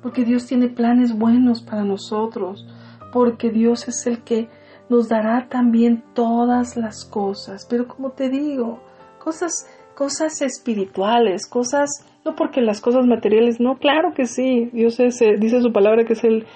Porque 0.02 0.24
Dios 0.24 0.46
tiene 0.46 0.68
planes 0.68 1.16
buenos 1.16 1.62
para 1.62 1.84
nosotros. 1.84 2.66
Porque 3.12 3.50
Dios 3.50 3.86
es 3.88 4.06
el 4.06 4.24
que 4.24 4.48
nos 4.88 5.08
dará 5.08 5.48
también 5.48 6.02
todas 6.14 6.76
las 6.76 7.04
cosas, 7.04 7.66
pero 7.70 7.88
como 7.88 8.10
te 8.10 8.28
digo, 8.28 8.80
cosas, 9.18 9.66
cosas 9.94 10.42
espirituales, 10.42 11.46
cosas, 11.46 11.88
no 12.24 12.34
porque 12.34 12.60
las 12.60 12.80
cosas 12.80 13.06
materiales, 13.06 13.60
no, 13.60 13.78
claro 13.78 14.12
que 14.14 14.26
sí, 14.26 14.68
Dios 14.72 15.00
es, 15.00 15.22
eh, 15.22 15.36
dice 15.38 15.62
su 15.62 15.72
palabra 15.72 16.04
que 16.04 16.12
es 16.12 16.24
el, 16.24 16.46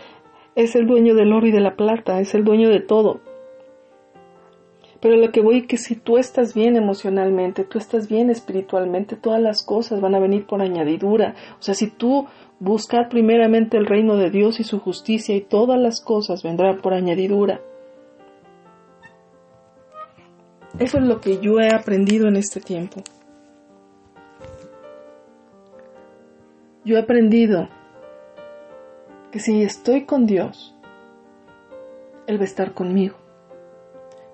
es 0.57 0.77
el 0.77 0.87
dueño 0.87 1.15
del 1.15 1.33
oro 1.33 1.47
y 1.47 1.53
de 1.53 1.61
la 1.61 1.75
plata, 1.75 2.21
es 2.21 2.35
el 2.35 2.45
dueño 2.45 2.69
de 2.69 2.81
todo. 2.81 3.21
Pero 5.01 5.17
lo 5.17 5.31
que 5.31 5.41
voy 5.41 5.59
es 5.59 5.67
que 5.67 5.77
si 5.77 5.95
tú 5.95 6.19
estás 6.19 6.55
bien 6.55 6.77
emocionalmente, 6.77 7.65
tú 7.65 7.79
estás 7.79 8.09
bien 8.09 8.31
espiritualmente, 8.31 9.15
todas 9.15 9.41
las 9.41 9.63
cosas 9.65 10.01
van 10.01 10.15
a 10.17 10.19
venir 10.19 10.45
por 10.47 10.61
añadidura. 10.61 11.35
O 11.61 11.63
sea, 11.63 11.75
si 11.75 11.89
tú 11.89 12.27
buscar 12.59 13.09
primeramente 13.09 13.77
el 13.77 13.87
reino 13.87 14.17
de 14.17 14.31
Dios 14.31 14.59
y 14.59 14.65
su 14.65 14.81
justicia 14.81 15.37
y 15.37 15.41
todas 15.41 15.79
las 15.79 16.01
cosas 16.01 16.43
vendrán 16.43 16.79
por 16.79 16.95
añadidura. 16.95 17.61
Eso 20.79 20.99
es 20.99 21.05
lo 21.05 21.21
que 21.21 21.39
yo 21.39 21.61
he 21.61 21.73
aprendido 21.73 22.29
en 22.29 22.37
este 22.37 22.61
tiempo. 22.61 23.03
Yo 26.85 26.97
he 26.97 27.01
aprendido 27.01 27.69
que 29.31 29.41
si 29.41 29.63
estoy 29.63 30.05
con 30.05 30.27
Dios, 30.27 30.75
Él 32.27 32.39
va 32.39 32.43
a 32.43 32.45
estar 32.45 32.75
conmigo. 32.75 33.17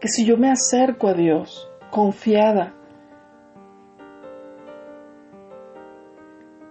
Que 0.04 0.08
si 0.08 0.26
yo 0.26 0.36
me 0.36 0.50
acerco 0.50 1.08
a 1.08 1.14
Dios 1.14 1.66
confiada 1.90 2.74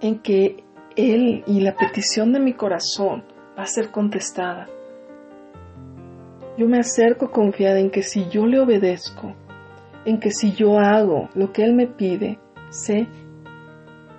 en 0.01 0.19
que 0.19 0.63
Él 0.95 1.43
y 1.47 1.61
la 1.61 1.73
petición 1.73 2.31
de 2.31 2.39
mi 2.39 2.53
corazón 2.53 3.23
va 3.57 3.63
a 3.63 3.65
ser 3.65 3.89
contestada, 3.89 4.67
yo 6.59 6.67
me 6.67 6.77
acerco 6.77 7.31
confiada 7.31 7.79
en 7.79 7.89
que 7.89 8.03
si 8.03 8.29
yo 8.29 8.45
le 8.45 8.59
obedezco, 8.59 9.34
en 10.05 10.19
que 10.19 10.29
si 10.29 10.51
yo 10.51 10.77
hago 10.77 11.29
lo 11.34 11.51
que 11.51 11.63
Él 11.63 11.73
me 11.73 11.88
pide, 11.88 12.38
sé 12.69 13.07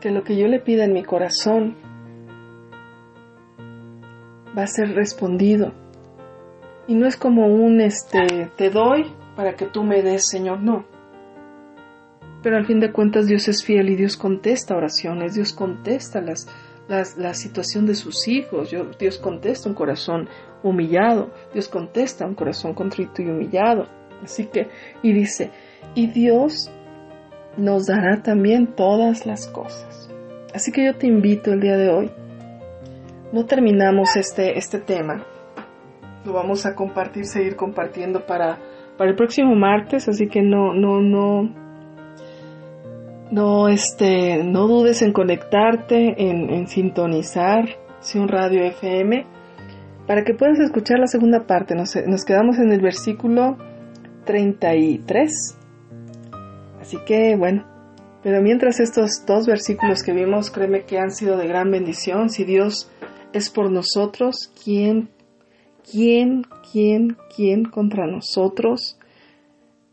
que 0.00 0.10
lo 0.10 0.24
que 0.24 0.36
yo 0.36 0.48
le 0.48 0.58
pida 0.58 0.86
en 0.86 0.92
mi 0.92 1.04
corazón 1.04 1.76
va 4.58 4.64
a 4.64 4.66
ser 4.66 4.92
respondido. 4.96 5.83
Y 6.86 6.94
no 6.94 7.06
es 7.06 7.16
como 7.16 7.46
un 7.46 7.80
este 7.80 8.50
te 8.56 8.70
doy 8.70 9.06
para 9.36 9.54
que 9.54 9.66
tú 9.66 9.82
me 9.82 10.02
des, 10.02 10.28
Señor, 10.28 10.60
no. 10.60 10.84
Pero 12.42 12.56
al 12.56 12.66
fin 12.66 12.78
de 12.78 12.92
cuentas 12.92 13.26
Dios 13.26 13.48
es 13.48 13.64
fiel 13.64 13.88
y 13.88 13.96
Dios 13.96 14.16
contesta 14.16 14.76
oraciones, 14.76 15.34
Dios 15.34 15.54
contesta 15.54 16.20
las, 16.20 16.46
las, 16.88 17.16
la 17.16 17.32
situación 17.32 17.86
de 17.86 17.94
sus 17.94 18.28
hijos, 18.28 18.74
Dios 18.98 19.18
contesta 19.18 19.68
un 19.68 19.74
corazón 19.74 20.28
humillado, 20.62 21.30
Dios 21.54 21.68
contesta 21.68 22.26
un 22.26 22.34
corazón 22.34 22.74
contrito 22.74 23.22
y 23.22 23.26
humillado. 23.26 23.86
Así 24.22 24.46
que, 24.46 24.68
y 25.02 25.12
dice, 25.12 25.50
y 25.94 26.06
Dios 26.08 26.70
nos 27.56 27.86
dará 27.86 28.22
también 28.22 28.74
todas 28.74 29.26
las 29.26 29.46
cosas. 29.46 30.10
Así 30.54 30.70
que 30.70 30.84
yo 30.84 30.96
te 30.96 31.06
invito 31.06 31.52
el 31.52 31.60
día 31.60 31.76
de 31.76 31.88
hoy. 31.88 32.10
No 33.32 33.46
terminamos 33.46 34.16
este, 34.16 34.58
este 34.58 34.78
tema. 34.78 35.24
Lo 36.24 36.32
vamos 36.32 36.66
a 36.66 36.74
compartir, 36.74 37.26
seguir 37.26 37.56
compartiendo 37.56 38.24
para, 38.26 38.58
para 38.96 39.10
el 39.10 39.16
próximo 39.16 39.54
martes, 39.54 40.08
así 40.08 40.28
que 40.28 40.42
no, 40.42 40.74
no, 40.74 41.00
no, 41.00 41.50
no, 43.30 43.68
este, 43.68 44.42
no 44.42 44.66
dudes 44.66 45.02
en 45.02 45.12
conectarte, 45.12 46.14
en, 46.16 46.50
en 46.50 46.66
sintonizar 46.66 47.64
un 48.14 48.28
Radio 48.28 48.62
FM 48.64 49.26
para 50.06 50.24
que 50.24 50.34
puedas 50.34 50.58
escuchar 50.60 50.98
la 50.98 51.06
segunda 51.06 51.46
parte. 51.46 51.74
Nos, 51.74 51.96
nos 52.06 52.24
quedamos 52.24 52.58
en 52.58 52.70
el 52.70 52.82
versículo 52.82 53.56
33 54.26 55.58
Así 56.84 56.98
que 57.06 57.34
bueno, 57.34 57.64
pero 58.22 58.42
mientras 58.42 58.78
estos 58.78 59.24
dos 59.26 59.46
versículos 59.46 60.02
que 60.02 60.12
vimos, 60.12 60.50
créeme 60.50 60.84
que 60.84 60.98
han 60.98 61.10
sido 61.10 61.38
de 61.38 61.48
gran 61.48 61.70
bendición. 61.70 62.28
Si 62.28 62.44
Dios 62.44 62.90
es 63.32 63.48
por 63.48 63.70
nosotros, 63.70 64.52
¿quién, 64.62 65.08
quién, 65.90 66.44
quién, 66.70 67.16
quién 67.34 67.64
contra 67.64 68.06
nosotros? 68.06 68.98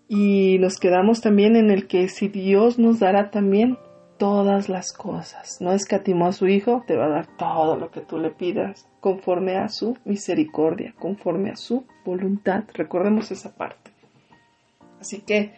Y 0.08 0.58
nos 0.60 0.78
quedamos 0.78 1.22
también 1.22 1.56
en 1.56 1.70
el 1.70 1.88
que 1.88 2.08
si 2.08 2.28
Dios 2.28 2.80
nos 2.80 3.00
dará 3.00 3.32
también 3.32 3.78
todas 4.18 4.70
las 4.70 4.94
cosas, 4.94 5.58
no 5.62 5.72
escatimó 5.72 6.28
a 6.28 6.32
su 6.32 6.48
Hijo, 6.48 6.84
te 6.86 6.96
va 6.96 7.06
a 7.06 7.10
dar 7.10 7.38
todo 7.38 7.76
lo 7.76 7.90
que 7.90 8.02
tú 8.02 8.20
le 8.20 8.30
pidas, 8.30 8.88
conforme 9.00 9.58
a 9.58 9.68
su 9.68 9.98
misericordia, 10.06 10.94
conforme 11.00 11.50
a 11.50 11.56
su 11.56 11.86
voluntad. 12.06 12.66
Recordemos 12.74 13.32
esa 13.32 13.56
parte. 13.56 13.90
Así 15.00 15.22
que 15.22 15.54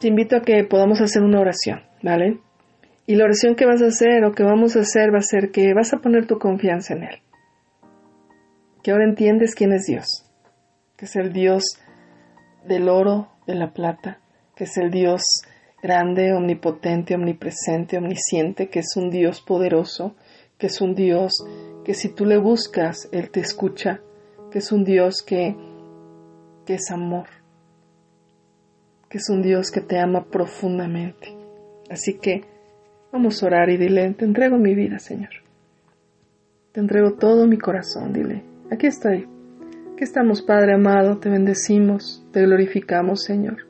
te 0.00 0.08
invito 0.08 0.36
a 0.36 0.42
que 0.42 0.64
podamos 0.64 1.00
hacer 1.02 1.22
una 1.22 1.40
oración, 1.40 1.82
¿vale? 2.02 2.38
Y 3.06 3.16
la 3.16 3.24
oración 3.24 3.54
que 3.54 3.66
vas 3.66 3.82
a 3.82 3.88
hacer 3.88 4.24
o 4.24 4.32
que 4.32 4.42
vamos 4.42 4.76
a 4.76 4.80
hacer 4.80 5.12
va 5.12 5.18
a 5.18 5.22
ser 5.22 5.50
que 5.50 5.74
vas 5.74 5.92
a 5.92 5.98
poner 5.98 6.26
tu 6.26 6.38
confianza 6.38 6.94
en 6.94 7.02
Él. 7.02 7.23
Que 8.84 8.92
ahora 8.92 9.02
entiendes 9.02 9.56
quién 9.56 9.72
es 9.72 9.86
Dios. 9.86 10.30
Que 10.96 11.06
es 11.06 11.16
el 11.16 11.32
Dios 11.32 11.64
del 12.64 12.88
oro, 12.88 13.32
de 13.48 13.56
la 13.56 13.72
plata. 13.72 14.20
Que 14.54 14.62
es 14.62 14.76
el 14.76 14.92
Dios 14.92 15.24
grande, 15.82 16.32
omnipotente, 16.32 17.16
omnipresente, 17.16 17.98
omnisciente. 17.98 18.68
Que 18.68 18.78
es 18.78 18.94
un 18.94 19.10
Dios 19.10 19.40
poderoso. 19.40 20.14
Que 20.56 20.68
es 20.68 20.80
un 20.80 20.94
Dios 20.94 21.32
que 21.84 21.94
si 21.94 22.10
tú 22.10 22.24
le 22.24 22.36
buscas, 22.36 23.08
Él 23.10 23.30
te 23.30 23.40
escucha. 23.40 24.00
Que 24.52 24.58
es 24.58 24.70
un 24.70 24.84
Dios 24.84 25.24
que, 25.26 25.56
que 26.64 26.74
es 26.74 26.92
amor 26.92 27.26
que 29.14 29.18
es 29.18 29.30
un 29.30 29.42
Dios 29.42 29.70
que 29.70 29.80
te 29.80 30.00
ama 30.00 30.24
profundamente. 30.24 31.36
Así 31.88 32.14
que 32.14 32.42
vamos 33.12 33.40
a 33.40 33.46
orar 33.46 33.70
y 33.70 33.76
dile, 33.76 34.12
te 34.14 34.24
entrego 34.24 34.58
mi 34.58 34.74
vida, 34.74 34.98
Señor. 34.98 35.30
Te 36.72 36.80
entrego 36.80 37.12
todo 37.12 37.46
mi 37.46 37.56
corazón, 37.56 38.12
dile, 38.12 38.42
aquí 38.70 38.86
estoy. 38.86 39.28
Aquí 39.92 40.04
estamos, 40.04 40.42
Padre 40.42 40.74
amado, 40.74 41.18
te 41.18 41.28
bendecimos, 41.28 42.26
te 42.32 42.42
glorificamos, 42.42 43.22
Señor. 43.22 43.66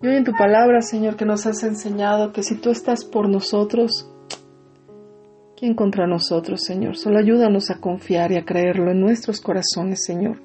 Y 0.00 0.06
hoy 0.06 0.16
en 0.16 0.24
tu 0.24 0.32
palabra, 0.32 0.80
Señor, 0.80 1.16
que 1.16 1.24
nos 1.24 1.46
has 1.46 1.62
enseñado 1.62 2.32
que 2.32 2.42
si 2.42 2.56
tú 2.56 2.70
estás 2.70 3.04
por 3.04 3.28
nosotros, 3.28 4.10
¿quién 5.56 5.74
contra 5.74 6.06
nosotros, 6.06 6.62
Señor? 6.62 6.96
Solo 6.96 7.18
ayúdanos 7.18 7.70
a 7.70 7.80
confiar 7.80 8.32
y 8.32 8.36
a 8.36 8.44
creerlo 8.44 8.90
en 8.90 9.00
nuestros 9.00 9.40
corazones, 9.40 10.04
Señor 10.04 10.38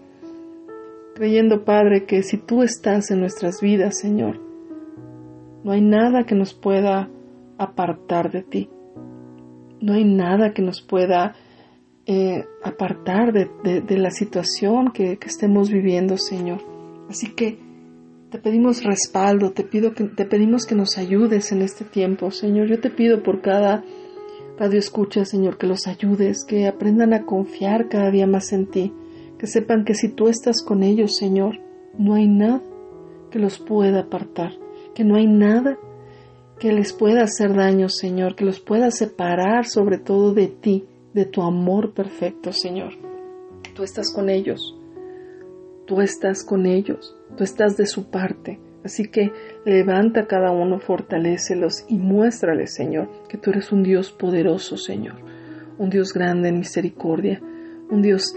creyendo, 1.17 1.65
Padre, 1.65 2.05
que 2.05 2.21
si 2.21 2.37
tú 2.37 2.61
estás 2.61 3.09
en 3.09 3.21
nuestras 3.21 3.59
vidas, 3.59 3.97
Señor, 3.99 4.39
no 5.63 5.71
hay 5.71 5.81
nada 5.81 6.25
que 6.25 6.35
nos 6.35 6.53
pueda 6.53 7.09
apartar 7.57 8.31
de 8.31 8.43
ti. 8.43 8.69
No 9.81 9.93
hay 9.93 10.05
nada 10.05 10.53
que 10.53 10.61
nos 10.61 10.83
pueda 10.83 11.33
eh, 12.07 12.45
apartar 12.63 13.33
de, 13.33 13.97
la 13.97 14.11
situación 14.11 14.91
que, 14.91 15.17
que, 15.17 15.27
estemos 15.27 15.69
viviendo, 15.69 16.17
Señor. 16.17 16.59
Así 17.09 17.33
que 17.33 17.59
te 18.31 18.39
pedimos 18.39 18.83
respaldo, 18.83 19.51
te, 19.51 19.63
pido 19.63 19.93
que, 19.93 20.05
te 20.05 20.25
pedimos 20.25 20.65
que 20.65 20.75
nos 20.75 20.97
ayudes 20.97 21.51
en 21.51 21.61
este 21.61 21.85
tiempo, 21.85 22.31
Señor. 22.31 22.67
Yo 22.67 22.79
te 22.79 22.89
pido 22.89 23.23
por 23.23 23.41
cada 23.41 23.83
radio 24.57 24.79
escucha, 24.79 25.25
Señor, 25.25 25.57
que 25.57 25.67
los 25.67 25.85
ayudes, 25.87 26.43
que 26.45 26.67
aprendan 26.67 27.13
a 27.13 27.23
confiar 27.25 27.89
cada 27.89 28.09
día 28.09 28.25
más 28.25 28.51
en 28.53 28.67
ti 28.67 28.93
que 29.37 29.47
sepan 29.47 29.85
que 29.85 29.93
si 29.93 30.09
tú 30.09 30.27
estás 30.27 30.63
con 30.63 30.83
ellos, 30.83 31.15
Señor, 31.15 31.59
no 31.97 32.15
hay 32.15 32.27
nada 32.27 32.61
que 33.31 33.39
los 33.39 33.59
pueda 33.59 34.01
apartar, 34.01 34.51
que 34.95 35.03
no 35.03 35.15
hay 35.15 35.27
nada 35.27 35.77
que 36.59 36.71
les 36.71 36.91
pueda 36.91 37.23
hacer 37.23 37.53
daño, 37.55 37.87
Señor, 37.87 38.35
que 38.35 38.45
los 38.45 38.59
pueda 38.59 38.89
separar 38.89 39.65
sobre 39.67 39.99
todo 39.99 40.33
de 40.33 40.47
ti, 40.47 40.85
de 41.17 41.25
tu 41.25 41.41
amor 41.41 41.95
perfecto, 41.95 42.53
Señor. 42.53 42.93
Tú 43.73 43.81
estás 43.81 44.13
con 44.13 44.29
ellos, 44.29 44.77
tú 45.87 45.99
estás 45.99 46.45
con 46.45 46.67
ellos, 46.67 47.17
tú 47.35 47.43
estás 47.43 47.75
de 47.75 47.87
su 47.87 48.11
parte. 48.11 48.59
Así 48.85 49.07
que 49.09 49.31
levanta 49.65 50.21
a 50.21 50.27
cada 50.27 50.51
uno, 50.51 50.79
fortalécelos 50.79 51.85
y 51.89 51.97
muéstrales, 51.97 52.75
Señor, 52.75 53.09
que 53.29 53.39
tú 53.39 53.49
eres 53.49 53.71
un 53.71 53.81
Dios 53.81 54.11
poderoso, 54.11 54.77
Señor, 54.77 55.15
un 55.79 55.89
Dios 55.89 56.13
grande 56.13 56.49
en 56.49 56.59
misericordia, 56.59 57.41
un 57.89 58.03
Dios 58.03 58.35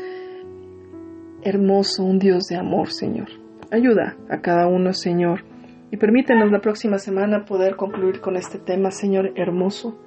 hermoso, 1.43 2.03
un 2.03 2.19
Dios 2.19 2.45
de 2.47 2.57
amor, 2.57 2.91
Señor. 2.91 3.29
Ayuda 3.71 4.17
a 4.31 4.41
cada 4.41 4.67
uno, 4.69 4.95
Señor, 4.95 5.45
y 5.91 5.99
permítenos 5.99 6.51
la 6.51 6.63
próxima 6.63 6.97
semana 6.99 7.45
poder 7.45 7.77
concluir 7.77 8.23
con 8.23 8.37
este 8.37 8.59
tema, 8.59 8.91
Señor 8.91 9.35
hermoso, 9.37 9.99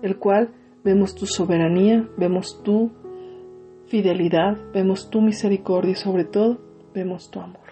el 0.00 0.16
cual 0.16 0.48
vemos 0.84 1.14
tu 1.14 1.26
soberanía, 1.26 2.08
vemos 2.16 2.62
tu 2.62 2.92
fidelidad, 3.86 4.58
vemos 4.72 5.10
tu 5.10 5.20
misericordia 5.20 5.92
y 5.92 5.96
sobre 5.96 6.24
todo 6.24 6.60
vemos 6.94 7.30
tu 7.30 7.40
amor. 7.40 7.64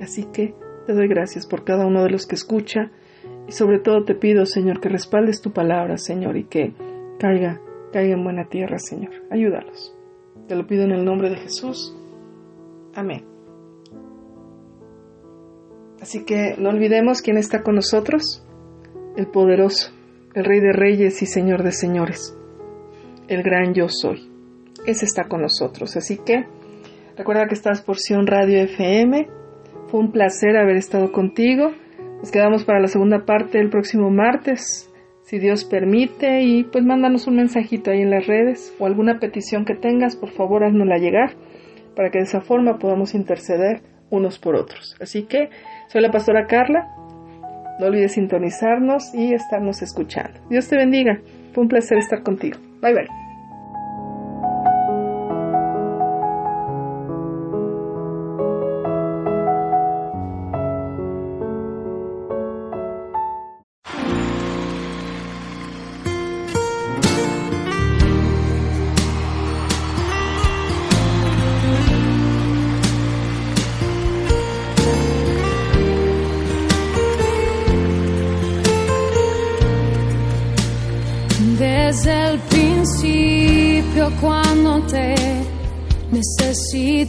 Así 0.00 0.24
que 0.32 0.54
te 0.86 0.92
doy 0.92 1.08
gracias 1.08 1.46
por 1.46 1.64
cada 1.64 1.86
uno 1.86 2.02
de 2.02 2.10
los 2.10 2.26
que 2.26 2.34
escucha 2.34 2.90
y 3.48 3.52
sobre 3.52 3.78
todo 3.78 4.04
te 4.04 4.14
pido, 4.14 4.46
Señor, 4.46 4.80
que 4.80 4.88
respaldes 4.88 5.40
tu 5.40 5.52
palabra, 5.52 5.96
Señor, 5.96 6.36
y 6.36 6.44
que 6.44 6.74
caiga, 7.18 7.60
caiga 7.92 8.14
en 8.14 8.24
buena 8.24 8.48
tierra, 8.48 8.78
Señor. 8.78 9.12
Ayúdalos. 9.30 9.96
Te 10.46 10.56
lo 10.56 10.66
pido 10.66 10.84
en 10.84 10.92
el 10.92 11.04
nombre 11.04 11.30
de 11.30 11.36
Jesús. 11.36 11.96
Amén. 12.94 13.24
Así 16.00 16.24
que 16.24 16.56
no 16.58 16.70
olvidemos 16.70 17.22
quién 17.22 17.38
está 17.38 17.62
con 17.62 17.76
nosotros, 17.76 18.44
el 19.16 19.28
poderoso, 19.28 19.92
el 20.34 20.44
Rey 20.44 20.60
de 20.60 20.72
Reyes 20.72 21.22
y 21.22 21.26
Señor 21.26 21.62
de 21.62 21.70
Señores, 21.70 22.36
el 23.28 23.42
gran 23.42 23.74
yo 23.74 23.88
soy. 23.88 24.28
Ese 24.86 25.04
está 25.04 25.24
con 25.24 25.42
nosotros. 25.42 25.96
Así 25.96 26.18
que 26.18 26.44
recuerda 27.16 27.46
que 27.46 27.54
estás 27.54 27.82
por 27.82 27.98
Sion 27.98 28.26
Radio 28.26 28.60
FM. 28.62 29.28
Fue 29.88 30.00
un 30.00 30.12
placer 30.12 30.56
haber 30.56 30.76
estado 30.76 31.12
contigo. 31.12 31.72
Nos 32.18 32.30
quedamos 32.30 32.64
para 32.64 32.80
la 32.80 32.88
segunda 32.88 33.24
parte 33.24 33.58
el 33.58 33.68
próximo 33.68 34.08
martes, 34.10 34.88
si 35.22 35.38
Dios 35.38 35.64
permite, 35.64 36.42
y 36.42 36.62
pues 36.62 36.84
mándanos 36.84 37.26
un 37.26 37.36
mensajito 37.36 37.90
ahí 37.90 38.00
en 38.00 38.10
las 38.10 38.26
redes 38.26 38.72
o 38.78 38.86
alguna 38.86 39.18
petición 39.18 39.64
que 39.64 39.74
tengas, 39.74 40.14
por 40.14 40.30
favor, 40.30 40.62
haznosla 40.62 40.98
llegar 40.98 41.34
para 41.96 42.10
que 42.10 42.18
de 42.18 42.24
esa 42.24 42.40
forma 42.40 42.78
podamos 42.78 43.14
interceder 43.14 43.82
unos 44.10 44.38
por 44.38 44.56
otros. 44.56 44.96
Así 45.00 45.24
que 45.24 45.50
soy 45.88 46.00
la 46.00 46.10
pastora 46.10 46.46
Carla. 46.46 46.94
No 47.80 47.86
olvides 47.86 48.12
sintonizarnos 48.12 49.14
y 49.14 49.34
estarnos 49.34 49.82
escuchando. 49.82 50.40
Dios 50.48 50.68
te 50.68 50.76
bendiga. 50.76 51.20
Fue 51.52 51.62
un 51.62 51.68
placer 51.68 51.98
estar 51.98 52.22
contigo. 52.22 52.58
Bye 52.82 52.92
bye. 52.94 53.21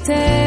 te 0.04 0.43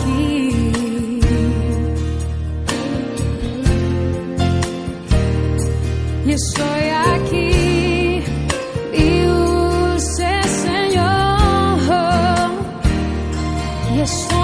aqui. 0.00 1.20
Estou 6.26 6.64
aqui. 7.14 8.22
E 8.92 9.26
o 9.26 9.98
Senhor. 9.98 11.00
Estou 14.02 14.39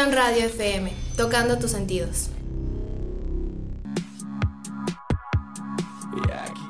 Sion 0.00 0.12
Radio 0.14 0.46
FM, 0.46 0.90
tocando 1.14 1.58
tus 1.58 1.72
sentidos. 1.72 2.30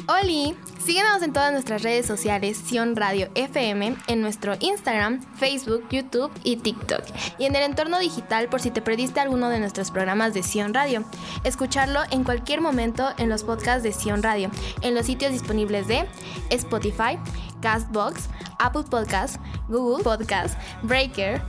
Oli, 0.09 0.57
síguenos 0.85 1.23
en 1.23 1.33
todas 1.33 1.53
nuestras 1.53 1.85
redes 1.85 2.07
sociales 2.07 2.59
Sion 2.59 2.97
Radio 2.97 3.31
FM, 3.37 3.95
en 4.09 4.21
nuestro 4.21 4.55
Instagram, 4.59 5.23
Facebook, 5.37 5.87
YouTube 5.91 6.33
y 6.43 6.57
TikTok. 6.57 7.05
Y 7.39 7.45
en 7.45 7.55
el 7.55 7.63
entorno 7.63 8.01
digital 8.01 8.49
por 8.49 8.61
si 8.61 8.73
te 8.73 8.83
perdiste 8.83 9.21
alguno 9.21 9.49
de 9.49 9.61
nuestros 9.61 9.93
programas 9.93 10.35
de 10.35 10.43
Sion 10.43 10.75
Radio. 10.75 11.05
Escucharlo 11.45 12.01
en 12.11 12.25
cualquier 12.25 12.61
momento 12.61 13.11
en 13.17 13.29
los 13.29 13.45
podcasts 13.45 13.85
de 13.85 13.93
Sion 13.93 14.25
Radio, 14.25 14.51
en 14.83 14.97
los 14.97 15.07
sitios 15.07 15.31
disponibles 15.31 15.87
de 15.87 16.05
Spotify, 16.51 17.17
Castbox, 17.63 18.29
Apple 18.59 18.85
Podcasts, 18.91 19.39
Google 19.69 20.03
Podcasts, 20.03 20.57
Breaker, 20.83 21.41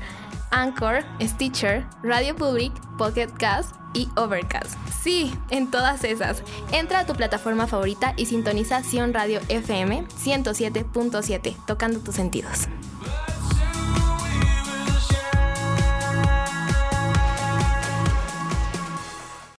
Anchor, 0.52 1.04
Stitcher, 1.22 1.86
Radio 2.04 2.36
Public, 2.36 2.74
Pocket 2.98 3.30
Cast 3.38 3.76
y 3.94 4.08
Overcast. 4.16 4.78
Sí, 5.02 5.34
en 5.50 5.72
todas 5.72 6.04
esas. 6.04 6.44
Entra 6.72 7.00
a 7.00 7.06
tu 7.06 7.14
plataforma 7.14 7.68
favorita 7.68 8.14
y 8.18 8.26
sintoniza 8.28 8.84
Sion 8.84 9.14
Radio 9.14 9.40
FM 9.50 10.06
107.7, 10.08 11.56
tocando 11.66 12.00
tus 12.00 12.16
sentidos. 12.16 12.68